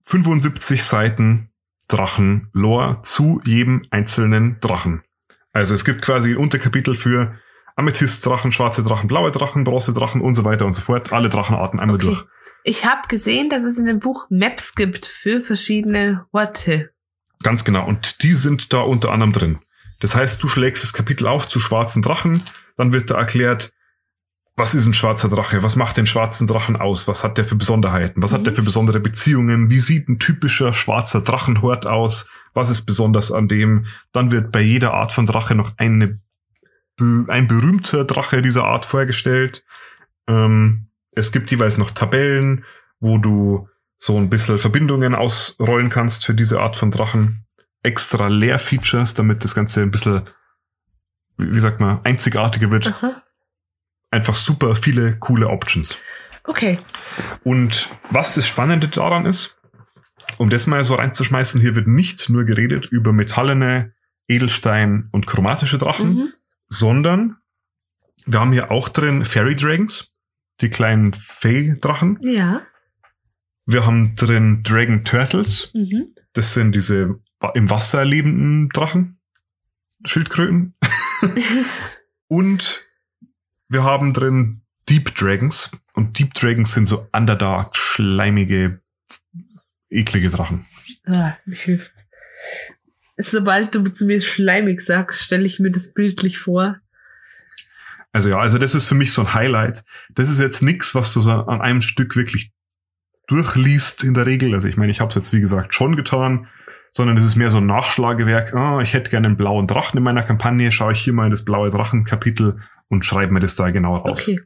75 0.05 0.83
Seiten 0.83 1.49
Drachen 1.87 2.49
Lore 2.53 3.01
zu 3.03 3.41
jedem 3.43 3.85
einzelnen 3.91 4.59
Drachen. 4.61 5.03
Also 5.51 5.75
es 5.75 5.83
gibt 5.83 6.01
quasi 6.01 6.31
ein 6.31 6.37
Unterkapitel 6.37 6.95
für 6.95 7.37
Amethyst-Drachen, 7.75 8.51
schwarze 8.51 8.83
Drachen, 8.83 9.07
blaue 9.07 9.31
Drachen, 9.31 9.63
Bronze-Drachen 9.63 10.21
und 10.21 10.33
so 10.33 10.45
weiter 10.45 10.65
und 10.65 10.71
so 10.71 10.81
fort. 10.81 11.11
Alle 11.11 11.29
Drachenarten 11.29 11.79
einmal 11.79 11.97
Okay. 11.97 12.07
durch. 12.07 12.25
Ich 12.63 12.85
habe 12.85 13.07
gesehen, 13.07 13.49
dass 13.49 13.63
es 13.63 13.77
in 13.77 13.85
dem 13.85 13.99
Buch 13.99 14.27
Maps 14.29 14.75
gibt 14.75 15.05
für 15.05 15.41
verschiedene 15.41 16.25
Orte. 16.31 16.91
Ganz 17.43 17.63
genau. 17.65 17.85
Und 17.87 18.23
die 18.23 18.33
sind 18.33 18.71
da 18.73 18.79
unter 18.81 19.11
anderem 19.11 19.33
drin. 19.33 19.59
Das 19.99 20.15
heißt, 20.15 20.41
du 20.41 20.47
schlägst 20.47 20.83
das 20.83 20.93
Kapitel 20.93 21.27
auf 21.27 21.47
zu 21.47 21.59
schwarzen 21.59 22.01
Drachen, 22.01 22.43
dann 22.77 22.91
wird 22.93 23.11
da 23.11 23.15
erklärt, 23.15 23.71
was 24.57 24.73
ist 24.73 24.85
ein 24.85 24.93
schwarzer 24.93 25.27
Drache? 25.27 25.63
Was 25.63 25.75
macht 25.75 25.97
den 25.97 26.07
schwarzen 26.07 26.47
Drachen 26.47 26.77
aus? 26.77 27.09
Was 27.09 27.25
hat 27.25 27.37
der 27.37 27.43
für 27.43 27.55
Besonderheiten? 27.55 28.23
Was 28.23 28.31
Mhm. 28.31 28.35
hat 28.37 28.45
der 28.47 28.55
für 28.55 28.61
besondere 28.63 29.01
Beziehungen? 29.01 29.69
Wie 29.69 29.79
sieht 29.79 30.07
ein 30.07 30.17
typischer 30.17 30.71
schwarzer 30.71 31.19
Drachenhort 31.21 31.87
aus? 31.87 32.29
Was 32.53 32.69
ist 32.69 32.85
besonders 32.85 33.33
an 33.33 33.49
dem? 33.49 33.85
Dann 34.13 34.31
wird 34.31 34.53
bei 34.53 34.61
jeder 34.61 34.93
Art 34.93 35.11
von 35.11 35.25
Drache 35.25 35.55
noch 35.55 35.73
eine, 35.77 36.21
ein 36.99 37.47
berühmter 37.47 38.05
Drache 38.05 38.41
dieser 38.41 38.63
Art 38.65 38.85
vorgestellt. 38.85 39.63
Ähm, 40.27 40.87
es 41.11 41.31
gibt 41.31 41.51
jeweils 41.51 41.77
noch 41.77 41.91
Tabellen, 41.91 42.65
wo 42.99 43.17
du 43.17 43.69
so 43.97 44.17
ein 44.17 44.29
bisschen 44.29 44.59
Verbindungen 44.59 45.15
ausrollen 45.15 45.89
kannst 45.89 46.25
für 46.25 46.33
diese 46.33 46.59
Art 46.61 46.77
von 46.77 46.91
Drachen. 46.91 47.45
Extra 47.83 48.27
Lehr-Features, 48.27 49.13
damit 49.13 49.43
das 49.43 49.55
Ganze 49.55 49.81
ein 49.81 49.91
bisschen, 49.91 50.23
wie 51.37 51.59
sagt 51.59 51.79
man, 51.79 52.03
einzigartiger 52.03 52.71
wird. 52.71 52.87
Aha. 52.87 53.21
Einfach 54.11 54.35
super 54.35 54.75
viele 54.75 55.17
coole 55.19 55.49
Options. 55.49 55.97
Okay. 56.45 56.79
Und 57.43 57.89
was 58.09 58.35
das 58.35 58.47
Spannende 58.47 58.87
daran 58.87 59.25
ist, 59.25 59.59
um 60.37 60.49
das 60.49 60.67
mal 60.67 60.83
so 60.83 60.95
reinzuschmeißen, 60.95 61.61
hier 61.61 61.75
wird 61.75 61.87
nicht 61.87 62.29
nur 62.29 62.45
geredet 62.45 62.87
über 62.87 63.13
metallene, 63.13 63.93
Edelstein 64.27 65.09
und 65.11 65.27
chromatische 65.27 65.77
Drachen, 65.77 66.15
Mhm. 66.15 66.33
Sondern 66.67 67.37
Wir 68.25 68.39
haben 68.39 68.53
hier 68.53 68.71
auch 68.71 68.89
drin 68.89 69.23
Fairy 69.25 69.55
Dragons, 69.55 70.15
die 70.61 70.69
kleinen 70.69 71.13
Fee-Drachen. 71.13 72.17
Ja. 72.21 72.65
Wir 73.67 73.85
haben 73.85 74.15
drin 74.15 74.63
Dragon 74.63 75.03
Turtles. 75.03 75.71
Mhm. 75.73 76.15
Das 76.33 76.53
sind 76.53 76.73
diese 76.73 77.19
im 77.53 77.69
Wasser 77.69 78.03
lebenden 78.05 78.69
Drachen. 78.69 79.19
Schildkröten. 80.05 80.75
Und 82.27 82.83
wir 83.69 83.83
haben 83.83 84.13
drin 84.13 84.61
Deep 84.89 85.13
Dragons. 85.15 85.71
Und 85.93 86.17
Deep 86.19 86.33
Dragons 86.33 86.73
sind 86.73 86.87
so 86.87 87.07
Underdark, 87.11 87.75
schleimige, 87.75 88.81
eklige 89.89 90.29
Drachen. 90.29 90.65
ah, 91.05 91.37
mich 91.45 91.61
hilft's. 91.61 92.05
Sobald 93.17 93.73
du 93.75 93.83
zu 93.89 94.05
mir 94.05 94.21
schleimig 94.21 94.81
sagst, 94.81 95.23
stelle 95.23 95.45
ich 95.45 95.59
mir 95.59 95.71
das 95.71 95.93
bildlich 95.93 96.37
vor. 96.37 96.77
Also 98.11 98.29
ja, 98.29 98.39
also 98.39 98.57
das 98.57 98.75
ist 98.75 98.87
für 98.87 98.95
mich 98.95 99.11
so 99.13 99.21
ein 99.21 99.33
Highlight. 99.33 99.83
Das 100.13 100.29
ist 100.29 100.39
jetzt 100.39 100.61
nix, 100.61 100.95
was 100.95 101.13
du 101.13 101.21
so 101.21 101.31
an 101.31 101.61
einem 101.61 101.81
Stück 101.81 102.15
wirklich 102.15 102.51
durchliest 103.27 104.03
in 104.03 104.13
der 104.13 104.25
Regel. 104.25 104.53
Also 104.53 104.67
ich 104.67 104.77
meine, 104.77 104.91
ich 104.91 105.01
habe 105.01 105.09
es 105.09 105.15
jetzt 105.15 105.33
wie 105.33 105.41
gesagt 105.41 105.73
schon 105.73 105.95
getan, 105.95 106.47
sondern 106.91 107.17
es 107.17 107.25
ist 107.25 107.35
mehr 107.35 107.49
so 107.51 107.57
ein 107.57 107.65
Nachschlagewerk. 107.65 108.53
Ah, 108.53 108.79
ich 108.81 108.93
hätte 108.93 109.09
gerne 109.11 109.27
einen 109.27 109.37
blauen 109.37 109.67
Drachen 109.67 109.97
in 109.97 110.03
meiner 110.03 110.23
Kampagne. 110.23 110.71
Schaue 110.71 110.93
ich 110.93 111.01
hier 111.01 111.13
mal 111.13 111.25
in 111.25 111.31
das 111.31 111.43
blaue 111.43 111.69
Drachen-Kapitel 111.69 112.59
und 112.87 113.03
schreibe 113.03 113.33
mir 113.33 113.39
das 113.41 113.55
da 113.55 113.69
genau 113.71 113.97
raus. 113.97 114.21
Okay, 114.27 114.39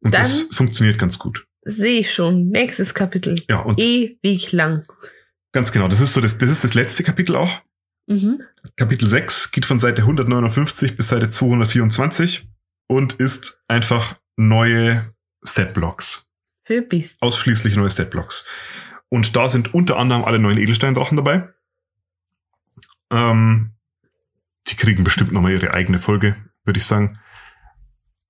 und 0.00 0.14
dann- 0.14 0.22
das 0.22 0.42
funktioniert 0.52 0.98
ganz 0.98 1.18
gut. 1.18 1.46
sehe 1.64 2.00
ich 2.00 2.12
schon. 2.14 2.48
Nächstes 2.48 2.94
Kapitel. 2.94 3.42
Ja, 3.48 3.58
und 3.60 3.78
Ewig 3.78 4.52
lang. 4.52 4.84
Ganz 5.52 5.72
genau, 5.72 5.88
das 5.88 6.00
ist 6.00 6.12
so 6.12 6.20
das, 6.20 6.38
das 6.38 6.50
ist 6.50 6.64
das 6.64 6.74
letzte 6.74 7.02
Kapitel 7.02 7.36
auch. 7.36 7.60
Mhm. 8.06 8.42
Kapitel 8.76 9.08
6 9.08 9.52
geht 9.52 9.64
von 9.64 9.78
Seite 9.78 10.02
159 10.02 10.96
bis 10.96 11.08
Seite 11.08 11.28
224 11.28 12.48
und 12.86 13.14
ist 13.14 13.62
einfach 13.68 14.18
neue 14.36 15.14
Statblocks. 15.44 16.26
Für 16.64 16.82
Beast. 16.82 17.20
Ausschließlich 17.22 17.76
neue 17.76 17.90
Statblocks. 17.90 18.46
Und 19.10 19.36
da 19.36 19.48
sind 19.48 19.74
unter 19.74 19.98
anderem 19.98 20.24
alle 20.24 20.38
neuen 20.38 20.58
Edelsteindrachen 20.58 21.16
dabei. 21.16 21.48
Ähm, 23.10 23.72
die 24.66 24.76
kriegen 24.76 25.04
bestimmt 25.04 25.32
nochmal 25.32 25.52
ihre 25.52 25.72
eigene 25.72 25.98
Folge, 25.98 26.36
würde 26.64 26.78
ich 26.78 26.84
sagen. 26.84 27.18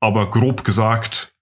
Aber 0.00 0.31
grob 0.31 0.64
gesagt 0.64 1.35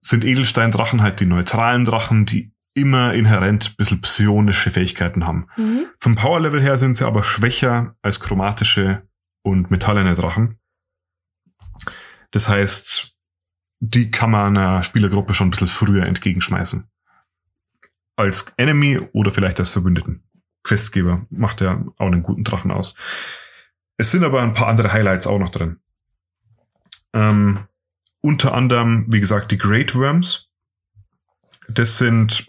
sind 0.00 0.24
Edelsteindrachen 0.24 1.02
halt 1.02 1.20
die 1.20 1.26
neutralen 1.26 1.84
Drachen, 1.84 2.26
die 2.26 2.52
immer 2.74 3.14
inhärent 3.14 3.70
ein 3.70 3.76
bisschen 3.76 4.00
psionische 4.00 4.70
Fähigkeiten 4.70 5.26
haben. 5.26 5.48
Mhm. 5.56 5.86
Vom 6.00 6.14
Powerlevel 6.14 6.60
her 6.60 6.76
sind 6.76 6.94
sie 6.94 7.06
aber 7.06 7.24
schwächer 7.24 7.96
als 8.02 8.20
chromatische 8.20 9.02
und 9.42 9.70
metallene 9.70 10.14
Drachen. 10.14 10.58
Das 12.30 12.48
heißt, 12.48 13.16
die 13.80 14.10
kann 14.10 14.30
man 14.30 14.56
einer 14.56 14.82
Spielergruppe 14.82 15.34
schon 15.34 15.48
ein 15.48 15.50
bisschen 15.50 15.66
früher 15.66 16.06
entgegenschmeißen. 16.06 16.88
Als 18.16 18.52
Enemy 18.56 19.00
oder 19.12 19.30
vielleicht 19.30 19.58
als 19.58 19.70
Verbündeten. 19.70 20.22
Questgeber 20.62 21.26
macht 21.30 21.60
ja 21.62 21.82
auch 21.96 22.06
einen 22.06 22.22
guten 22.22 22.44
Drachen 22.44 22.70
aus. 22.70 22.94
Es 23.96 24.10
sind 24.10 24.24
aber 24.24 24.42
ein 24.42 24.54
paar 24.54 24.68
andere 24.68 24.92
Highlights 24.92 25.26
auch 25.26 25.38
noch 25.38 25.50
drin. 25.50 25.80
Ähm, 27.12 27.66
unter 28.20 28.54
anderem, 28.54 29.06
wie 29.08 29.20
gesagt, 29.20 29.50
die 29.50 29.58
Great 29.58 29.94
Worms. 29.94 30.48
Das 31.68 31.98
sind 31.98 32.46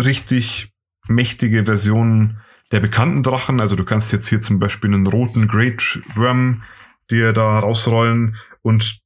richtig 0.00 0.72
mächtige 1.08 1.64
Versionen 1.64 2.40
der 2.72 2.80
bekannten 2.80 3.22
Drachen. 3.22 3.60
Also 3.60 3.76
du 3.76 3.84
kannst 3.84 4.12
jetzt 4.12 4.28
hier 4.28 4.40
zum 4.40 4.58
Beispiel 4.58 4.92
einen 4.92 5.06
roten 5.06 5.48
Great 5.48 6.00
Worm 6.14 6.62
dir 7.10 7.32
da 7.32 7.58
rausrollen 7.58 8.36
und 8.62 9.00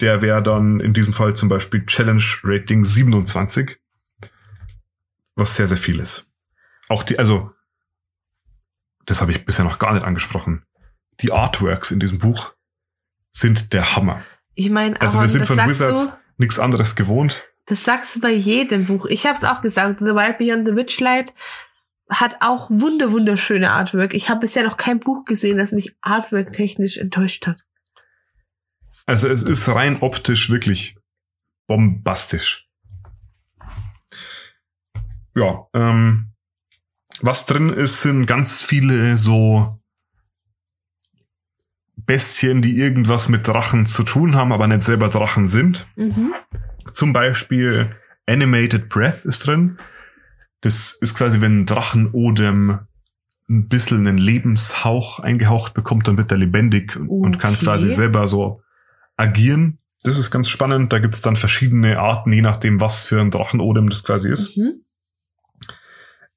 der 0.00 0.22
wäre 0.22 0.42
dann 0.42 0.80
in 0.80 0.94
diesem 0.94 1.12
Fall 1.12 1.34
zum 1.34 1.48
Beispiel 1.48 1.84
Challenge 1.86 2.22
Rating 2.44 2.84
27, 2.84 3.78
was 5.34 5.56
sehr, 5.56 5.68
sehr 5.68 5.78
viel 5.78 5.98
ist. 5.98 6.28
Auch 6.88 7.02
die, 7.02 7.18
also, 7.18 7.50
das 9.06 9.20
habe 9.20 9.32
ich 9.32 9.44
bisher 9.44 9.64
noch 9.64 9.78
gar 9.78 9.94
nicht 9.94 10.04
angesprochen. 10.04 10.64
Die 11.20 11.32
Artworks 11.32 11.90
in 11.90 11.98
diesem 11.98 12.18
Buch 12.18 12.54
sind 13.32 13.72
der 13.72 13.96
Hammer. 13.96 14.22
Ich 14.54 14.70
meine, 14.70 15.00
Also 15.00 15.20
wir 15.20 15.28
sind 15.28 15.46
von 15.46 15.58
Wizards 15.58 16.16
nichts 16.36 16.58
anderes 16.58 16.94
gewohnt. 16.94 17.47
Das 17.68 17.84
sagst 17.84 18.16
du 18.16 18.20
bei 18.20 18.32
jedem 18.32 18.86
Buch. 18.86 19.06
Ich 19.06 19.26
habe 19.26 19.36
es 19.36 19.44
auch 19.44 19.60
gesagt. 19.60 20.00
The 20.00 20.06
Wild 20.06 20.38
Beyond 20.38 20.66
the 20.66 20.74
Witchlight 20.74 21.34
hat 22.08 22.36
auch 22.40 22.70
wunder 22.70 23.12
wunderschöne 23.12 23.70
Artwork. 23.70 24.14
Ich 24.14 24.30
habe 24.30 24.40
bisher 24.40 24.64
noch 24.64 24.78
kein 24.78 25.00
Buch 25.00 25.26
gesehen, 25.26 25.58
das 25.58 25.72
mich 25.72 25.94
Artwork 26.00 26.52
technisch 26.52 26.96
enttäuscht 26.96 27.46
hat. 27.46 27.64
Also 29.04 29.28
es 29.28 29.42
ist 29.42 29.68
rein 29.68 30.00
optisch 30.00 30.50
wirklich 30.50 30.96
bombastisch. 31.66 32.66
Ja, 35.36 35.66
ähm, 35.74 36.32
was 37.20 37.46
drin 37.46 37.68
ist, 37.68 38.02
sind 38.02 38.26
ganz 38.26 38.62
viele 38.62 39.18
so 39.18 39.78
Bestien, 41.96 42.62
die 42.62 42.78
irgendwas 42.78 43.28
mit 43.28 43.46
Drachen 43.46 43.84
zu 43.84 44.02
tun 44.02 44.34
haben, 44.34 44.52
aber 44.52 44.66
nicht 44.66 44.82
selber 44.82 45.10
Drachen 45.10 45.46
sind. 45.46 45.86
Mhm. 45.96 46.32
Zum 46.92 47.12
Beispiel 47.12 47.96
Animated 48.26 48.88
Breath 48.88 49.24
ist 49.24 49.46
drin. 49.46 49.78
Das 50.60 50.92
ist 51.00 51.14
quasi, 51.14 51.40
wenn 51.40 51.60
ein 51.60 51.66
Drachenodem 51.66 52.80
ein 53.50 53.68
bisschen 53.68 54.06
einen 54.06 54.18
Lebenshauch 54.18 55.20
eingehaucht 55.20 55.72
bekommt, 55.72 56.06
dann 56.08 56.16
wird 56.18 56.30
er 56.30 56.38
lebendig 56.38 56.96
und, 56.96 57.08
und 57.08 57.38
kann 57.38 57.54
Okay. 57.54 57.64
quasi 57.64 57.90
selber 57.90 58.28
so 58.28 58.62
agieren. 59.16 59.78
Das 60.04 60.18
ist 60.18 60.30
ganz 60.30 60.48
spannend. 60.48 60.92
Da 60.92 60.98
gibt's 60.98 61.22
dann 61.22 61.36
verschiedene 61.36 61.98
Arten, 61.98 62.32
je 62.32 62.42
nachdem, 62.42 62.80
was 62.80 63.02
für 63.02 63.20
ein 63.20 63.30
Drachenodem 63.30 63.88
das 63.88 64.04
quasi 64.04 64.30
ist. 64.30 64.56
Mhm. 64.56 64.82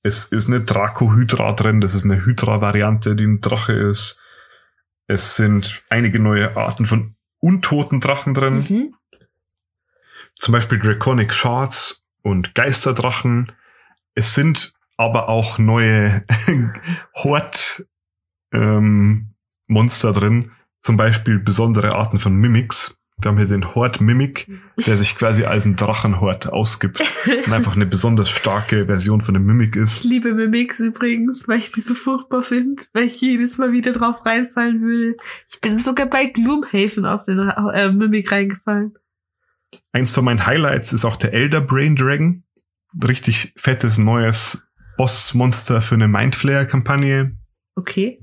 Es 0.03 0.25
ist 0.25 0.47
eine 0.47 0.61
Draco-Hydra 0.61 1.53
drin. 1.53 1.81
Das 1.81 1.93
ist 1.93 2.05
eine 2.05 2.25
Hydra-Variante, 2.25 3.15
die 3.15 3.25
ein 3.25 3.41
Drache 3.41 3.73
ist. 3.73 4.19
Es 5.07 5.35
sind 5.35 5.83
einige 5.89 6.19
neue 6.19 6.55
Arten 6.57 6.85
von 6.85 7.15
untoten 7.39 7.99
Drachen 7.99 8.33
drin. 8.33 8.65
Mhm. 8.67 8.95
Zum 10.35 10.53
Beispiel 10.53 10.79
Draconic 10.79 11.33
Shards 11.33 12.03
und 12.23 12.55
Geisterdrachen. 12.55 13.51
Es 14.15 14.33
sind 14.35 14.73
aber 14.97 15.29
auch 15.29 15.57
neue 15.57 16.23
Hort 17.15 17.85
ähm, 18.53 19.33
Monster 19.67 20.13
drin. 20.13 20.51
Zum 20.79 20.97
Beispiel 20.97 21.39
besondere 21.39 21.95
Arten 21.95 22.19
von 22.19 22.35
Mimics. 22.35 22.97
Wir 23.21 23.29
haben 23.29 23.37
hier 23.37 23.47
den 23.47 23.75
Hort 23.75 24.01
Mimic, 24.01 24.49
der 24.87 24.97
sich 24.97 25.15
quasi 25.15 25.43
als 25.43 25.65
ein 25.65 25.75
Drachenhort 25.75 26.51
ausgibt 26.51 27.01
und 27.45 27.53
einfach 27.53 27.75
eine 27.75 27.85
besonders 27.85 28.31
starke 28.31 28.87
Version 28.87 29.21
von 29.21 29.35
dem 29.35 29.45
Mimic 29.45 29.75
Ich 29.75 29.81
ist. 29.83 30.03
liebe 30.03 30.33
Mimics 30.33 30.79
übrigens, 30.79 31.47
weil 31.47 31.59
ich 31.59 31.71
die 31.71 31.81
so 31.81 31.93
furchtbar 31.93 32.41
finde, 32.41 32.81
weil 32.93 33.03
ich 33.03 33.21
jedes 33.21 33.59
Mal 33.59 33.73
wieder 33.73 33.91
drauf 33.91 34.25
reinfallen 34.25 34.81
will. 34.81 35.17
Ich 35.49 35.61
bin 35.61 35.77
sogar 35.77 36.07
bei 36.07 36.25
Gloomhaven 36.25 37.05
auf 37.05 37.25
den 37.25 37.37
äh, 37.47 37.91
Mimic 37.91 38.31
reingefallen. 38.31 38.97
Eins 39.91 40.11
von 40.11 40.25
meinen 40.25 40.45
Highlights 40.45 40.93
ist 40.93 41.05
auch 41.05 41.15
der 41.15 41.33
Elder 41.33 41.61
Brain 41.61 41.95
Dragon. 41.95 42.43
Richtig 43.03 43.53
fettes 43.55 43.97
neues 43.97 44.67
Bossmonster 44.97 45.81
für 45.81 45.95
eine 45.95 46.07
Mindflayer-Kampagne. 46.07 47.37
Okay. 47.75 48.21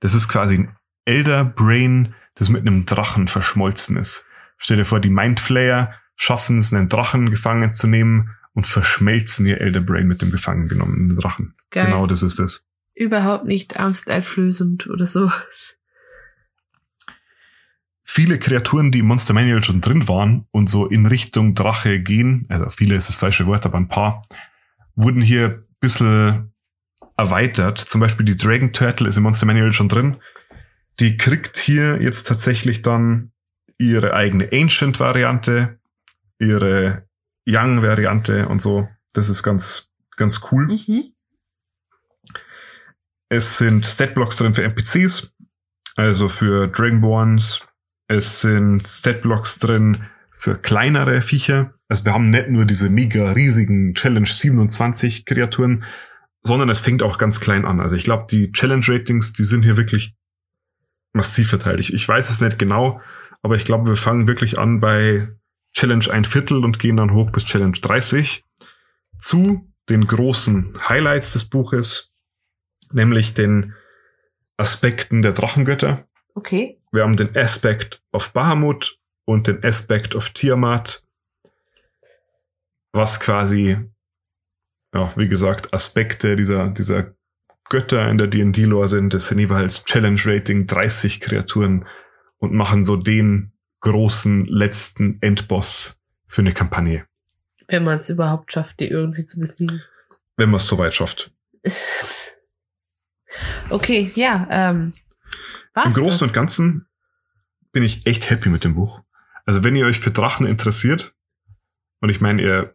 Das 0.00 0.14
ist 0.14 0.28
quasi 0.28 0.58
ein 0.58 0.76
Elder 1.04 1.44
Brain, 1.44 2.14
das 2.34 2.48
mit 2.48 2.60
einem 2.62 2.86
Drachen 2.86 3.28
verschmolzen 3.28 3.96
ist. 3.96 4.26
Stell 4.58 4.76
dir 4.76 4.84
vor, 4.84 5.00
die 5.00 5.10
Mindflayer 5.10 5.94
schaffen 6.16 6.58
es, 6.58 6.72
einen 6.72 6.88
Drachen 6.88 7.30
gefangen 7.30 7.72
zu 7.72 7.86
nehmen 7.86 8.30
und 8.54 8.66
verschmelzen 8.66 9.46
ihr 9.46 9.60
Elder 9.60 9.80
Brain 9.80 10.06
mit 10.06 10.22
dem 10.22 10.30
gefangen 10.30 10.68
genommenen 10.68 11.16
Drachen. 11.16 11.54
Geil. 11.70 11.86
Genau 11.86 12.06
das 12.06 12.22
ist 12.22 12.38
es. 12.38 12.66
Überhaupt 12.94 13.46
nicht 13.46 13.78
angsteinflößend 13.78 14.88
oder 14.88 15.06
so. 15.06 15.30
Viele 18.04 18.38
Kreaturen, 18.38 18.92
die 18.92 18.98
im 18.98 19.06
Monster 19.06 19.32
Manual 19.32 19.62
schon 19.62 19.80
drin 19.80 20.08
waren 20.08 20.46
und 20.50 20.68
so 20.68 20.86
in 20.86 21.06
Richtung 21.06 21.54
Drache 21.54 22.00
gehen, 22.00 22.46
also 22.48 22.68
viele 22.70 22.94
ist 22.96 23.08
das 23.08 23.16
falsche 23.16 23.46
Wort, 23.46 23.64
aber 23.64 23.78
ein 23.78 23.88
paar, 23.88 24.22
wurden 24.94 25.22
hier 25.22 25.46
ein 25.46 25.76
bisschen 25.80 26.52
erweitert. 27.16 27.78
Zum 27.78 28.00
Beispiel 28.00 28.26
die 28.26 28.36
Dragon 28.36 28.72
Turtle 28.72 29.08
ist 29.08 29.16
im 29.16 29.22
Monster 29.22 29.46
Manual 29.46 29.72
schon 29.72 29.88
drin. 29.88 30.16
Die 31.00 31.16
kriegt 31.16 31.58
hier 31.58 32.00
jetzt 32.02 32.24
tatsächlich 32.24 32.82
dann 32.82 33.32
ihre 33.78 34.14
eigene 34.14 34.50
Ancient-Variante, 34.52 35.78
ihre 36.38 37.06
Young-Variante 37.46 38.48
und 38.48 38.62
so. 38.62 38.88
Das 39.12 39.28
ist 39.28 39.42
ganz, 39.42 39.90
ganz 40.16 40.40
cool. 40.50 40.66
Mhm. 40.66 41.12
Es 43.28 43.58
sind 43.58 43.86
Statblocks 43.86 44.36
drin 44.36 44.54
für 44.54 44.64
NPCs, 44.64 45.32
also 45.96 46.28
für 46.28 46.68
Dragonborns. 46.68 47.66
Es 48.12 48.42
sind 48.42 48.86
Statblocks 48.86 49.58
drin 49.58 50.04
für 50.32 50.56
kleinere 50.56 51.22
Viecher. 51.22 51.72
Also 51.88 52.04
wir 52.04 52.12
haben 52.12 52.28
nicht 52.28 52.50
nur 52.50 52.66
diese 52.66 52.90
mega 52.90 53.32
riesigen 53.32 53.94
Challenge 53.94 54.26
27 54.26 55.24
Kreaturen, 55.24 55.84
sondern 56.42 56.68
es 56.68 56.80
fängt 56.80 57.02
auch 57.02 57.16
ganz 57.16 57.40
klein 57.40 57.64
an. 57.64 57.80
Also 57.80 57.96
ich 57.96 58.04
glaube, 58.04 58.26
die 58.30 58.52
Challenge 58.52 58.84
Ratings, 58.86 59.32
die 59.32 59.44
sind 59.44 59.62
hier 59.62 59.78
wirklich 59.78 60.14
massiv 61.14 61.48
verteilt. 61.48 61.80
Ich, 61.80 61.94
ich 61.94 62.06
weiß 62.06 62.28
es 62.28 62.42
nicht 62.42 62.58
genau, 62.58 63.00
Aber 63.40 63.56
ich 63.56 63.64
glaube, 63.64 63.88
wir 63.88 63.96
fangen 63.96 64.28
wirklich 64.28 64.58
an 64.58 64.80
bei 64.80 65.28
Challenge 65.72 66.04
ein 66.10 66.26
Viertel 66.26 66.66
und 66.66 66.78
gehen 66.78 66.98
dann 66.98 67.14
hoch 67.14 67.30
bis 67.30 67.46
Challenge 67.46 67.78
30 67.80 68.44
zu 69.18 69.72
den 69.88 70.06
großen 70.06 70.78
Highlights 70.86 71.32
des 71.32 71.48
Buches, 71.48 72.12
nämlich 72.92 73.32
den 73.32 73.72
Aspekten 74.58 75.22
der 75.22 75.32
Drachengötter. 75.32 76.06
Okay. 76.34 76.76
Wir 76.92 77.02
haben 77.02 77.16
den 77.16 77.34
Aspect 77.34 78.02
of 78.12 78.32
Bahamut 78.34 78.98
und 79.24 79.46
den 79.46 79.64
Aspect 79.64 80.14
of 80.14 80.30
Tiamat, 80.30 81.02
was 82.92 83.18
quasi, 83.18 83.78
ja, 84.94 85.12
wie 85.16 85.28
gesagt, 85.28 85.72
Aspekte 85.72 86.36
dieser, 86.36 86.68
dieser 86.68 87.14
Götter 87.70 88.10
in 88.10 88.18
der 88.18 88.26
D&D-Lore 88.26 88.90
sind. 88.90 89.14
Das 89.14 89.28
sind 89.28 89.38
jeweils 89.38 89.84
Challenge-Rating 89.86 90.66
30 90.66 91.22
Kreaturen 91.22 91.86
und 92.36 92.52
machen 92.52 92.84
so 92.84 92.96
den 92.96 93.52
großen 93.80 94.44
letzten 94.44 95.16
Endboss 95.22 95.98
für 96.26 96.42
eine 96.42 96.52
Kampagne. 96.52 97.06
Wenn 97.68 97.84
man 97.84 97.96
es 97.96 98.10
überhaupt 98.10 98.52
schafft, 98.52 98.80
die 98.80 98.88
irgendwie 98.88 99.24
zu 99.24 99.40
besiegen. 99.40 99.82
Wenn 100.36 100.50
man 100.50 100.56
es 100.56 100.66
so 100.66 100.76
weit 100.76 100.94
schafft. 100.94 101.32
okay, 103.70 104.12
ja. 104.14 104.46
Ähm, 104.50 104.92
was 105.74 105.86
Im 105.86 105.92
Großen 105.92 106.20
das? 106.20 106.22
und 106.22 106.32
Ganzen 106.32 106.86
bin 107.72 107.82
ich 107.82 108.06
echt 108.06 108.30
happy 108.30 108.48
mit 108.48 108.64
dem 108.64 108.74
Buch. 108.74 109.00
Also 109.44 109.64
wenn 109.64 109.76
ihr 109.76 109.86
euch 109.86 109.98
für 109.98 110.10
Drachen 110.10 110.46
interessiert, 110.46 111.14
und 112.00 112.08
ich 112.08 112.20
meine, 112.20 112.42
ihr 112.42 112.74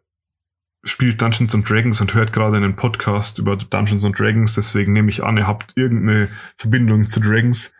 spielt 0.83 1.21
Dungeons 1.21 1.53
and 1.53 1.69
Dragons 1.69 2.01
und 2.01 2.13
hört 2.13 2.33
gerade 2.33 2.57
einen 2.57 2.75
Podcast 2.75 3.39
über 3.39 3.55
Dungeons 3.55 4.05
and 4.05 4.17
Dragons, 4.17 4.55
deswegen 4.55 4.93
nehme 4.93 5.09
ich 5.09 5.23
an, 5.23 5.37
ihr 5.37 5.47
habt 5.47 5.73
irgendeine 5.75 6.29
Verbindung 6.57 7.05
zu 7.07 7.19
Dragons. 7.19 7.75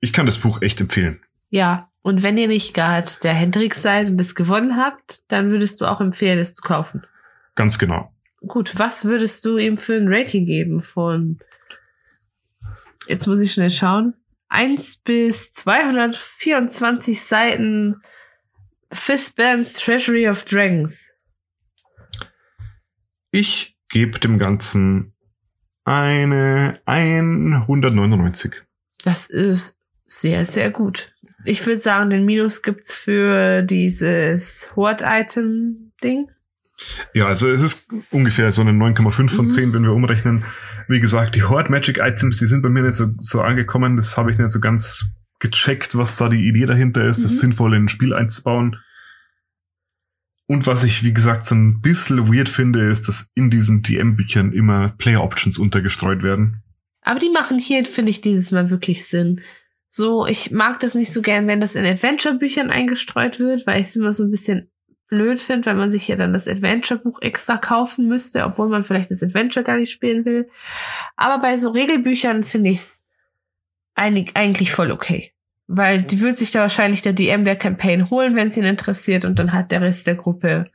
Ich 0.00 0.12
kann 0.12 0.26
das 0.26 0.38
Buch 0.38 0.62
echt 0.62 0.80
empfehlen. 0.80 1.20
Ja, 1.50 1.88
und 2.02 2.22
wenn 2.22 2.36
ihr 2.36 2.48
nicht 2.48 2.74
gerade 2.74 3.10
der 3.22 3.34
Hendrix 3.34 3.82
seid 3.82 4.10
und 4.10 4.18
das 4.18 4.34
gewonnen 4.34 4.76
habt, 4.76 5.22
dann 5.28 5.50
würdest 5.50 5.80
du 5.80 5.86
auch 5.86 6.00
empfehlen, 6.00 6.38
es 6.38 6.54
zu 6.54 6.62
kaufen. 6.62 7.06
Ganz 7.54 7.78
genau. 7.78 8.12
Gut, 8.46 8.78
was 8.78 9.04
würdest 9.06 9.44
du 9.44 9.56
ihm 9.56 9.78
für 9.78 9.94
ein 9.94 10.12
Rating 10.12 10.44
geben 10.44 10.82
von, 10.82 11.38
jetzt 13.06 13.26
muss 13.26 13.40
ich 13.40 13.52
schnell 13.52 13.70
schauen, 13.70 14.14
1 14.48 14.98
bis 14.98 15.52
224 15.54 17.20
Seiten 17.22 17.96
Fistbands 18.92 19.72
Treasury 19.74 20.28
of 20.28 20.44
Dragons. 20.44 21.12
Ich 23.30 23.76
gebe 23.88 24.18
dem 24.20 24.38
Ganzen 24.38 25.12
eine 25.84 26.80
199. 26.86 28.54
Das 29.04 29.28
ist 29.28 29.78
sehr, 30.06 30.44
sehr 30.44 30.70
gut. 30.70 31.12
Ich 31.44 31.66
würde 31.66 31.78
sagen, 31.80 32.10
den 32.10 32.24
Minus 32.24 32.62
gibt's 32.62 32.94
für 32.94 33.62
dieses 33.62 34.70
Horde-Item-Ding. 34.76 36.30
Ja, 37.12 37.26
also 37.26 37.48
es 37.50 37.62
ist 37.62 37.88
ungefähr 38.10 38.50
so 38.50 38.62
eine 38.62 38.72
9,5 38.72 39.34
von 39.34 39.46
Mhm. 39.46 39.50
10, 39.50 39.72
wenn 39.74 39.82
wir 39.82 39.92
umrechnen. 39.92 40.44
Wie 40.88 41.00
gesagt, 41.00 41.34
die 41.34 41.42
Horde 41.42 41.70
Magic 41.70 41.98
Items, 41.98 42.38
die 42.38 42.46
sind 42.46 42.62
bei 42.62 42.68
mir 42.68 42.82
nicht 42.82 42.94
so, 42.94 43.08
so 43.20 43.40
angekommen. 43.40 43.96
Das 43.96 44.16
habe 44.16 44.30
ich 44.30 44.38
nicht 44.38 44.50
so 44.50 44.60
ganz 44.60 45.10
gecheckt, 45.40 45.96
was 45.96 46.16
da 46.16 46.28
die 46.28 46.46
Idee 46.48 46.66
dahinter 46.66 47.06
ist, 47.06 47.24
das 47.24 47.32
Mhm. 47.34 47.38
sinnvoll 47.38 47.74
in 47.74 47.84
ein 47.84 47.88
Spiel 47.88 48.14
einzubauen. 48.14 48.76
Und 50.46 50.66
was 50.66 50.84
ich, 50.84 51.02
wie 51.02 51.14
gesagt, 51.14 51.44
so 51.46 51.54
ein 51.54 51.80
bisschen 51.80 52.32
weird 52.32 52.48
finde, 52.48 52.80
ist, 52.90 53.08
dass 53.08 53.28
in 53.34 53.50
diesen 53.50 53.82
DM-Büchern 53.82 54.52
immer 54.52 54.90
Player 54.98 55.22
Options 55.22 55.58
untergestreut 55.58 56.22
werden. 56.22 56.62
Aber 57.00 57.18
die 57.18 57.30
machen 57.30 57.58
hier, 57.58 57.84
finde 57.84 58.10
ich, 58.10 58.20
dieses 58.20 58.50
Mal 58.50 58.70
wirklich 58.70 59.06
Sinn. 59.06 59.40
So, 59.88 60.26
ich 60.26 60.50
mag 60.50 60.80
das 60.80 60.94
nicht 60.94 61.12
so 61.12 61.22
gern, 61.22 61.46
wenn 61.46 61.60
das 61.60 61.76
in 61.76 61.84
Adventure-Büchern 61.84 62.70
eingestreut 62.70 63.38
wird, 63.38 63.66
weil 63.66 63.80
ich 63.80 63.88
es 63.88 63.96
immer 63.96 64.12
so 64.12 64.24
ein 64.24 64.30
bisschen 64.30 64.70
blöd 65.14 65.40
finde, 65.40 65.66
weil 65.66 65.76
man 65.76 65.90
sich 65.90 66.08
ja 66.08 66.16
dann 66.16 66.32
das 66.32 66.48
Adventure-Buch 66.48 67.20
extra 67.22 67.56
kaufen 67.56 68.08
müsste, 68.08 68.44
obwohl 68.44 68.68
man 68.68 68.84
vielleicht 68.84 69.10
das 69.10 69.22
Adventure 69.22 69.64
gar 69.64 69.76
nicht 69.76 69.90
spielen 69.90 70.24
will. 70.24 70.48
Aber 71.16 71.40
bei 71.40 71.56
so 71.56 71.70
Regelbüchern 71.70 72.44
finde 72.44 72.70
ich 72.70 72.78
es 72.78 73.06
eigentlich 73.94 74.72
voll 74.72 74.90
okay. 74.90 75.32
Weil 75.66 76.02
die 76.02 76.20
wird 76.20 76.36
sich 76.36 76.50
da 76.50 76.60
wahrscheinlich 76.60 77.02
der 77.02 77.14
DM 77.14 77.44
der 77.44 77.56
Campaign 77.56 78.10
holen, 78.10 78.36
wenn 78.36 78.48
es 78.48 78.56
ihn 78.56 78.64
interessiert, 78.64 79.24
und 79.24 79.38
dann 79.38 79.52
hat 79.52 79.70
der 79.70 79.80
Rest 79.80 80.06
der 80.06 80.16
Gruppe 80.16 80.70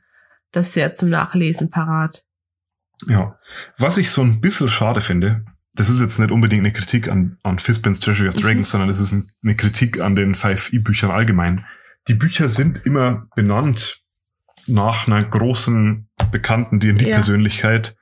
das 0.52 0.74
ja 0.74 0.92
zum 0.92 1.10
Nachlesen 1.10 1.70
parat. 1.70 2.24
Ja. 3.06 3.38
Was 3.78 3.98
ich 3.98 4.10
so 4.10 4.22
ein 4.22 4.40
bisschen 4.40 4.68
schade 4.68 5.00
finde, 5.00 5.44
das 5.74 5.88
ist 5.88 6.00
jetzt 6.00 6.18
nicht 6.18 6.32
unbedingt 6.32 6.60
eine 6.60 6.72
Kritik 6.72 7.08
an, 7.08 7.38
an 7.42 7.58
Fistbands 7.58 8.00
Treasury 8.00 8.28
of 8.28 8.34
Mhm. 8.34 8.40
Dragons, 8.40 8.70
sondern 8.70 8.88
das 8.88 9.00
ist 9.00 9.12
ein, 9.12 9.30
eine 9.42 9.54
Kritik 9.54 10.00
an 10.00 10.14
den 10.14 10.34
5e-Büchern 10.34 11.10
allgemein. 11.10 11.64
Die 12.08 12.14
Bücher 12.14 12.48
sind 12.48 12.84
immer 12.84 13.28
benannt 13.36 14.00
nach 14.68 15.06
einer 15.06 15.24
großen, 15.24 16.08
bekannten 16.30 16.80
D&D-Persönlichkeit. 16.80 17.96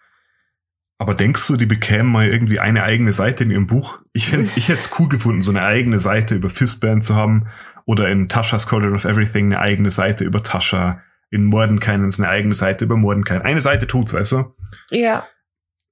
Aber 0.99 1.15
denkst 1.15 1.47
du, 1.47 1.57
die 1.57 1.67
bekämen 1.67 2.11
mal 2.11 2.27
irgendwie 2.27 2.59
eine 2.59 2.83
eigene 2.83 3.13
Seite 3.13 3.45
in 3.45 3.51
ihrem 3.51 3.67
Buch? 3.67 4.01
Ich 4.13 4.29
fänd's, 4.29 4.57
ich 4.57 4.69
hätte 4.69 4.81
es 4.81 4.91
cool 4.99 5.09
gefunden, 5.09 5.43
so 5.43 5.53
eine 5.53 5.63
eigene 5.63 5.99
Seite 5.99 6.35
über 6.35 6.51
Fistband 6.51 7.05
zu 7.05 7.15
haben 7.15 7.49
oder 7.87 8.09
in 8.11 8.29
Tasha's 8.29 8.67
Cauldron 8.67 8.97
of 8.97 9.05
Everything 9.05 9.47
eine 9.47 9.61
eigene 9.61 9.91
Seite 9.91 10.25
über 10.25 10.43
Tasha, 10.43 11.03
in 11.31 11.45
Mordenkainens 11.45 12.19
eine 12.19 12.29
eigene 12.29 12.55
Seite 12.55 12.85
über 12.85 12.97
Mordenkainen. 12.97 13.43
Eine 13.43 13.61
Seite 13.61 13.87
tut's, 13.87 14.15
weißt 14.15 14.33
du? 14.33 14.55
Ja. 14.91 15.27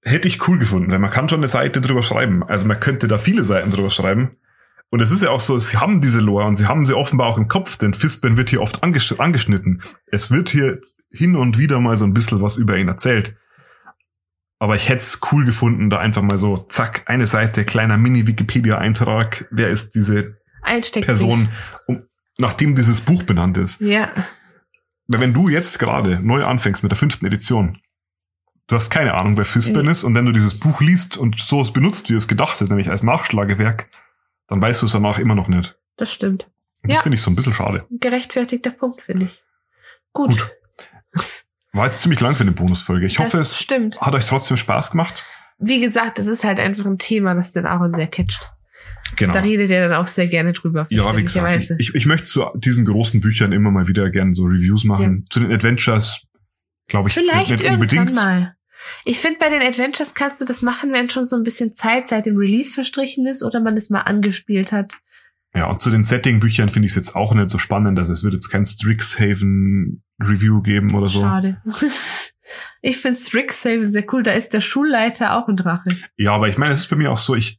hätte 0.02 0.28
ich 0.28 0.46
cool 0.48 0.58
gefunden, 0.58 0.90
weil 0.90 0.98
man 0.98 1.10
kann 1.10 1.28
schon 1.28 1.40
eine 1.40 1.48
Seite 1.48 1.80
drüber 1.80 2.02
schreiben. 2.02 2.42
Also 2.42 2.66
man 2.66 2.80
könnte 2.80 3.08
da 3.08 3.18
viele 3.18 3.44
Seiten 3.44 3.70
drüber 3.70 3.90
schreiben. 3.90 4.36
Und 4.90 5.00
es 5.00 5.10
ist 5.10 5.22
ja 5.22 5.30
auch 5.30 5.40
so, 5.40 5.58
sie 5.58 5.76
haben 5.76 6.00
diese 6.00 6.20
Lore 6.20 6.46
und 6.46 6.54
sie 6.54 6.66
haben 6.66 6.86
sie 6.86 6.94
offenbar 6.94 7.26
auch 7.26 7.38
im 7.38 7.48
Kopf, 7.48 7.76
denn 7.76 7.92
Fistban 7.92 8.36
wird 8.36 8.50
hier 8.50 8.62
oft 8.62 8.82
angesch 8.82 9.12
angeschnitten. 9.18 9.82
Es 10.06 10.30
wird 10.30 10.48
hier 10.48 10.80
hin 11.10 11.34
und 11.34 11.58
wieder 11.58 11.80
mal 11.80 11.96
so 11.96 12.04
ein 12.04 12.14
bisschen 12.14 12.40
was 12.40 12.56
über 12.56 12.76
ihn 12.76 12.88
erzählt. 12.88 13.36
Aber 14.58 14.74
ich 14.76 14.88
hätte 14.88 14.98
es 15.02 15.20
cool 15.32 15.44
gefunden, 15.44 15.90
da 15.90 15.98
einfach 15.98 16.22
mal 16.22 16.38
so, 16.38 16.56
zack, 16.68 17.02
eine 17.06 17.26
Seite, 17.26 17.64
kleiner 17.64 17.98
Mini-Wikipedia-Eintrag. 17.98 19.48
Wer 19.50 19.70
ist 19.70 19.94
diese. 19.94 20.38
Person, 21.04 21.50
um, 21.86 22.02
nachdem 22.38 22.74
dieses 22.74 23.00
Buch 23.02 23.22
benannt 23.22 23.58
ist? 23.58 23.80
Ja. 23.80 24.10
Weil 25.08 25.20
wenn 25.20 25.34
du 25.34 25.48
jetzt 25.48 25.78
gerade 25.78 26.20
neu 26.20 26.44
anfängst 26.44 26.82
mit 26.82 26.90
der 26.90 26.96
fünften 26.96 27.26
Edition, 27.26 27.78
du 28.66 28.76
hast 28.76 28.90
keine 28.90 29.14
Ahnung, 29.14 29.36
wer 29.36 29.44
Fistban 29.44 29.84
Mhm. 29.84 29.90
ist, 29.90 30.04
und 30.04 30.14
wenn 30.14 30.26
du 30.26 30.32
dieses 30.32 30.58
Buch 30.58 30.80
liest 30.80 31.16
und 31.16 31.38
so 31.38 31.60
es 31.60 31.72
benutzt, 31.72 32.10
wie 32.10 32.14
es 32.14 32.26
gedacht 32.26 32.60
ist, 32.60 32.70
nämlich 32.70 32.88
als 32.88 33.02
Nachschlagewerk, 33.04 33.88
dann 34.48 34.60
weißt 34.60 34.82
du 34.82 34.86
es 34.86 34.92
danach 34.92 35.18
immer 35.18 35.34
noch 35.34 35.48
nicht. 35.48 35.76
Das 35.96 36.12
stimmt. 36.12 36.44
Und 36.82 36.90
das 36.90 36.98
Ja. 36.98 37.02
finde 37.02 37.16
ich 37.16 37.22
so 37.22 37.30
ein 37.30 37.36
bisschen 37.36 37.52
schade. 37.54 37.86
Ein 37.90 37.98
gerechtfertigter 38.00 38.70
Punkt, 38.70 39.02
finde 39.02 39.26
ich. 39.26 39.42
Gut. 40.12 40.30
Gut. 40.30 40.50
War 41.72 41.86
jetzt 41.86 42.00
ziemlich 42.02 42.20
lang 42.20 42.34
für 42.34 42.42
eine 42.42 42.52
Bonusfolge. 42.52 43.04
Ich 43.06 43.18
hoffe, 43.18 43.36
das 43.36 43.50
es 43.52 43.58
stimmt. 43.58 44.00
hat 44.00 44.14
euch 44.14 44.26
trotzdem 44.26 44.56
Spaß 44.56 44.92
gemacht. 44.92 45.26
Wie 45.58 45.80
gesagt, 45.80 46.18
das 46.18 46.26
ist 46.26 46.44
halt 46.44 46.58
einfach 46.58 46.86
ein 46.86 46.98
Thema, 46.98 47.34
das 47.34 47.52
den 47.52 47.66
Aaron 47.66 47.94
sehr 47.94 48.06
catcht. 48.06 48.52
Genau. 49.16 49.32
Da 49.34 49.40
redet 49.40 49.70
er 49.70 49.88
dann 49.88 49.98
auch 49.98 50.06
sehr 50.06 50.26
gerne 50.26 50.52
drüber. 50.52 50.86
Ja, 50.90 51.16
wie 51.16 51.22
gesagt, 51.22 51.56
ich, 51.56 51.70
ich, 51.90 51.94
ich 51.94 52.06
möchte 52.06 52.24
zu 52.24 52.44
diesen 52.54 52.84
großen 52.84 53.20
Büchern 53.20 53.52
immer 53.52 53.70
mal 53.70 53.88
wieder 53.88 54.10
gerne 54.10 54.34
so 54.34 54.44
Reviews 54.44 54.84
machen. 54.84 55.26
Zu 55.30 55.40
den 55.40 55.52
Adventures 55.52 56.26
glaube 56.88 57.08
ich 57.08 57.14
Vielleicht 57.14 57.50
nicht 57.50 57.64
unbedingt. 57.70 58.14
mal. 58.14 58.55
Ich 59.04 59.20
finde, 59.20 59.38
bei 59.38 59.48
den 59.48 59.62
Adventures 59.62 60.14
kannst 60.14 60.40
du 60.40 60.44
das 60.44 60.62
machen, 60.62 60.92
wenn 60.92 61.10
schon 61.10 61.24
so 61.24 61.36
ein 61.36 61.42
bisschen 61.42 61.74
Zeit 61.74 62.08
seit 62.08 62.26
dem 62.26 62.36
Release 62.36 62.72
verstrichen 62.72 63.26
ist 63.26 63.42
oder 63.42 63.60
man 63.60 63.76
es 63.76 63.90
mal 63.90 64.00
angespielt 64.00 64.72
hat. 64.72 64.94
Ja, 65.54 65.66
und 65.70 65.80
zu 65.80 65.90
den 65.90 66.04
Setting-Büchern 66.04 66.68
finde 66.68 66.86
ich 66.86 66.92
es 66.92 66.96
jetzt 66.96 67.16
auch 67.16 67.32
nicht 67.32 67.48
so 67.48 67.56
spannend. 67.56 67.98
Also 67.98 68.12
es 68.12 68.22
wird 68.22 68.34
jetzt 68.34 68.50
kein 68.50 68.66
Strixhaven-Review 68.66 70.60
geben 70.60 70.94
oder 70.94 71.08
so. 71.08 71.22
Schade. 71.22 71.62
ich 72.82 72.98
finde 72.98 73.18
Strixhaven 73.18 73.90
sehr 73.90 74.04
cool. 74.12 74.22
Da 74.22 74.32
ist 74.32 74.52
der 74.52 74.60
Schulleiter 74.60 75.34
auch 75.34 75.48
ein 75.48 75.56
Drache. 75.56 75.96
Ja, 76.18 76.32
aber 76.32 76.48
ich 76.48 76.58
meine, 76.58 76.74
es 76.74 76.80
ist 76.80 76.90
bei 76.90 76.96
mir 76.96 77.10
auch 77.10 77.16
so, 77.16 77.34
ich, 77.34 77.58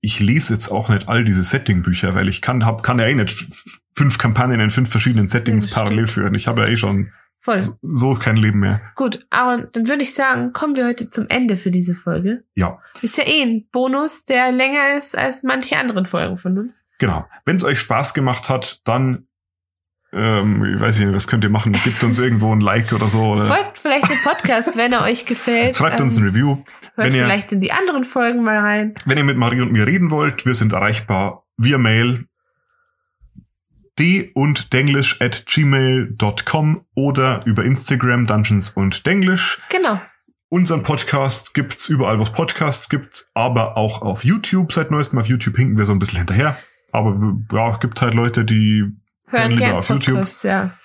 ich 0.00 0.20
lese 0.20 0.52
jetzt 0.52 0.68
auch 0.68 0.88
nicht 0.88 1.08
all 1.08 1.24
diese 1.24 1.42
Setting-Bücher, 1.42 2.14
weil 2.14 2.28
ich 2.28 2.42
kann, 2.42 2.64
hab, 2.64 2.84
kann 2.84 3.00
ja 3.00 3.06
eh 3.06 3.14
nicht 3.14 3.48
fünf 3.96 4.18
Kampagnen 4.18 4.60
in 4.60 4.70
fünf 4.70 4.90
verschiedenen 4.90 5.26
Settings 5.26 5.68
Ja, 5.68 5.74
parallel 5.74 6.06
führen. 6.06 6.36
Ich 6.36 6.46
habe 6.46 6.62
ja 6.62 6.68
eh 6.68 6.76
schon 6.76 7.10
Voll. 7.44 7.58
so, 7.82 8.14
kein 8.14 8.36
Leben 8.36 8.60
mehr. 8.60 8.80
Gut, 8.94 9.26
Aaron, 9.30 9.66
dann 9.72 9.88
würde 9.88 10.02
ich 10.02 10.14
sagen, 10.14 10.52
kommen 10.52 10.76
wir 10.76 10.86
heute 10.86 11.10
zum 11.10 11.26
Ende 11.28 11.56
für 11.56 11.72
diese 11.72 11.94
Folge. 11.94 12.44
Ja, 12.54 12.78
Ist 13.02 13.18
ja 13.18 13.26
eh 13.26 13.42
ein 13.42 13.66
Bonus, 13.72 14.24
der 14.24 14.52
länger 14.52 14.96
ist 14.96 15.18
als 15.18 15.42
manche 15.42 15.76
anderen 15.76 16.06
Folgen 16.06 16.36
von 16.38 16.56
uns. 16.56 16.86
genau. 16.98 17.26
Wenn 17.44 17.56
es 17.56 17.64
euch 17.64 17.80
Spaß 17.80 18.14
gemacht 18.14 18.48
hat, 18.48 18.80
dann, 18.86 19.26
ähm, 20.12 20.74
ich 20.74 20.80
weiß 20.80 20.98
nicht, 21.00 21.12
was 21.12 21.26
könnt 21.26 21.42
ihr 21.42 21.50
machen? 21.50 21.72
Gebt 21.84 22.04
uns 22.04 22.18
irgendwo 22.20 22.54
ein 22.54 22.60
Like 22.60 22.92
oder 22.92 23.06
so. 23.06 23.20
Oder 23.32 23.46
Folgt 23.46 23.78
vielleicht 23.78 24.08
dem 24.10 24.18
Podcast, 24.22 24.76
wenn 24.76 24.92
er 24.92 25.02
euch 25.02 25.26
gefällt. 25.26 25.76
schreibt 25.76 26.00
uns 26.00 26.16
ein 26.16 26.22
Ähm, 26.24 26.28
Review. 26.28 26.56
Hört 26.94 27.08
wenn 27.08 27.14
ihr- 27.14 27.24
vielleicht 27.24 27.50
in 27.52 27.60
die 27.60 27.72
anderen 27.72 28.04
Folgen 28.04 28.44
mal 28.44 28.58
rein. 28.58 28.94
Wenn 29.04 29.18
ihr 29.18 29.24
mit 29.24 29.36
Marie 29.36 29.62
und 29.62 29.72
mir 29.72 29.86
reden 29.86 30.10
wollt, 30.10 30.46
wir 30.46 30.54
sind 30.54 30.72
erreichbar 30.74 31.44
via 31.56 31.78
Mail 31.78 32.26
d 34.02 34.32
und 34.34 34.72
denglish 34.72 35.20
at 35.20 35.46
gmail.com 35.46 36.84
oder 36.96 37.46
über 37.46 37.64
Instagram 37.64 38.26
Dungeons 38.26 38.70
und 38.70 39.06
Denglish. 39.06 39.60
Genau. 39.68 40.00
Unseren 40.48 40.82
Podcast 40.82 41.54
gibt's 41.54 41.88
überall, 41.88 42.18
wo 42.18 42.24
es 42.24 42.32
Podcasts 42.32 42.88
gibt, 42.88 43.28
aber 43.32 43.76
auch 43.76 44.02
auf 44.02 44.24
YouTube. 44.24 44.72
Seit 44.72 44.90
neuestem 44.90 45.20
auf 45.20 45.26
YouTube 45.26 45.56
hinken 45.56 45.78
wir 45.78 45.84
so 45.84 45.92
ein 45.92 46.00
bisschen 46.00 46.18
hinterher. 46.18 46.58
Aber 46.90 47.36
ja, 47.52 47.74
es 47.74 47.80
gibt 47.80 48.02
halt 48.02 48.14
Leute, 48.14 48.44
die 48.44 48.84
Hören 49.28 49.50
lieber 49.50 49.60
gern 49.60 49.76
auf 49.76 49.88
YouTube. 49.88 50.16
Podcasts, 50.16 50.42
ja. 50.42 50.76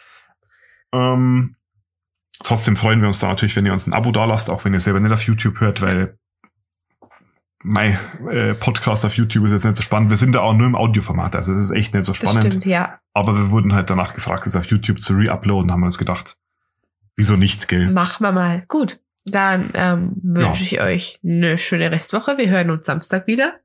Ähm, 0.94 1.56
trotzdem 2.44 2.78
freuen 2.78 3.02
wir 3.02 3.08
uns 3.08 3.20
da 3.20 3.28
natürlich, 3.30 3.56
wenn 3.56 3.66
ihr 3.66 3.74
uns 3.74 3.88
ein 3.88 3.94
Abo 3.94 4.12
dalasst, 4.12 4.52
auch 4.52 4.64
wenn 4.64 4.74
ihr 4.74 4.80
selber 4.80 5.00
nicht 5.00 5.12
auf 5.12 5.24
YouTube 5.24 5.60
hört, 5.60 5.82
weil 5.82 6.18
mein 7.64 7.98
äh, 8.30 8.54
Podcast 8.54 9.04
auf 9.06 9.16
YouTube 9.18 9.46
ist 9.46 9.52
jetzt 9.52 9.66
nicht 9.66 9.76
so 9.78 9.84
spannend. 9.84 10.10
Wir 10.10 10.18
sind 10.18 10.34
da 10.34 10.42
auch 10.42 10.54
nur 10.54 10.68
im 10.68 10.76
Audioformat, 10.76 11.36
also 11.36 11.54
das 11.54 11.64
ist 11.64 11.72
echt 11.72 11.94
nicht 11.94 12.06
so 12.06 12.12
Das 12.14 12.20
spannend. 12.22 12.46
stimmt, 12.54 12.66
ja. 12.66 13.00
Aber 13.14 13.36
wir 13.36 13.50
wurden 13.50 13.74
halt 13.74 13.90
danach 13.90 14.14
gefragt, 14.14 14.46
das 14.46 14.56
auf 14.56 14.66
YouTube 14.68 15.02
zu 15.02 15.14
re-uploaden, 15.16 15.72
haben 15.72 15.80
wir 15.82 15.86
uns 15.86 15.98
gedacht, 15.98 16.38
wieso 17.16 17.36
nicht, 17.36 17.68
gell? 17.68 17.90
Machen 17.92 18.24
wir 18.24 18.32
mal. 18.32 18.64
Gut. 18.68 19.00
Dann 19.26 19.72
ähm, 19.74 20.14
wünsche 20.22 20.64
ich 20.64 20.80
euch 20.80 21.20
eine 21.24 21.58
schöne 21.58 21.92
Restwoche. 21.92 22.38
Wir 22.38 22.50
hören 22.50 22.70
uns 22.70 22.86
Samstag 22.86 23.28
wieder. 23.28 23.56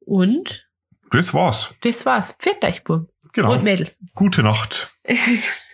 Und 0.00 0.66
Das 1.10 1.34
war's. 1.34 1.74
das 1.82 2.06
war's. 2.06 2.32
Pfiat 2.40 2.64
euch. 2.64 2.82
Genau. 3.34 3.52
Und 3.52 3.64
Mädels. 3.64 4.00
Gute 4.14 4.42
Nacht. 4.42 4.90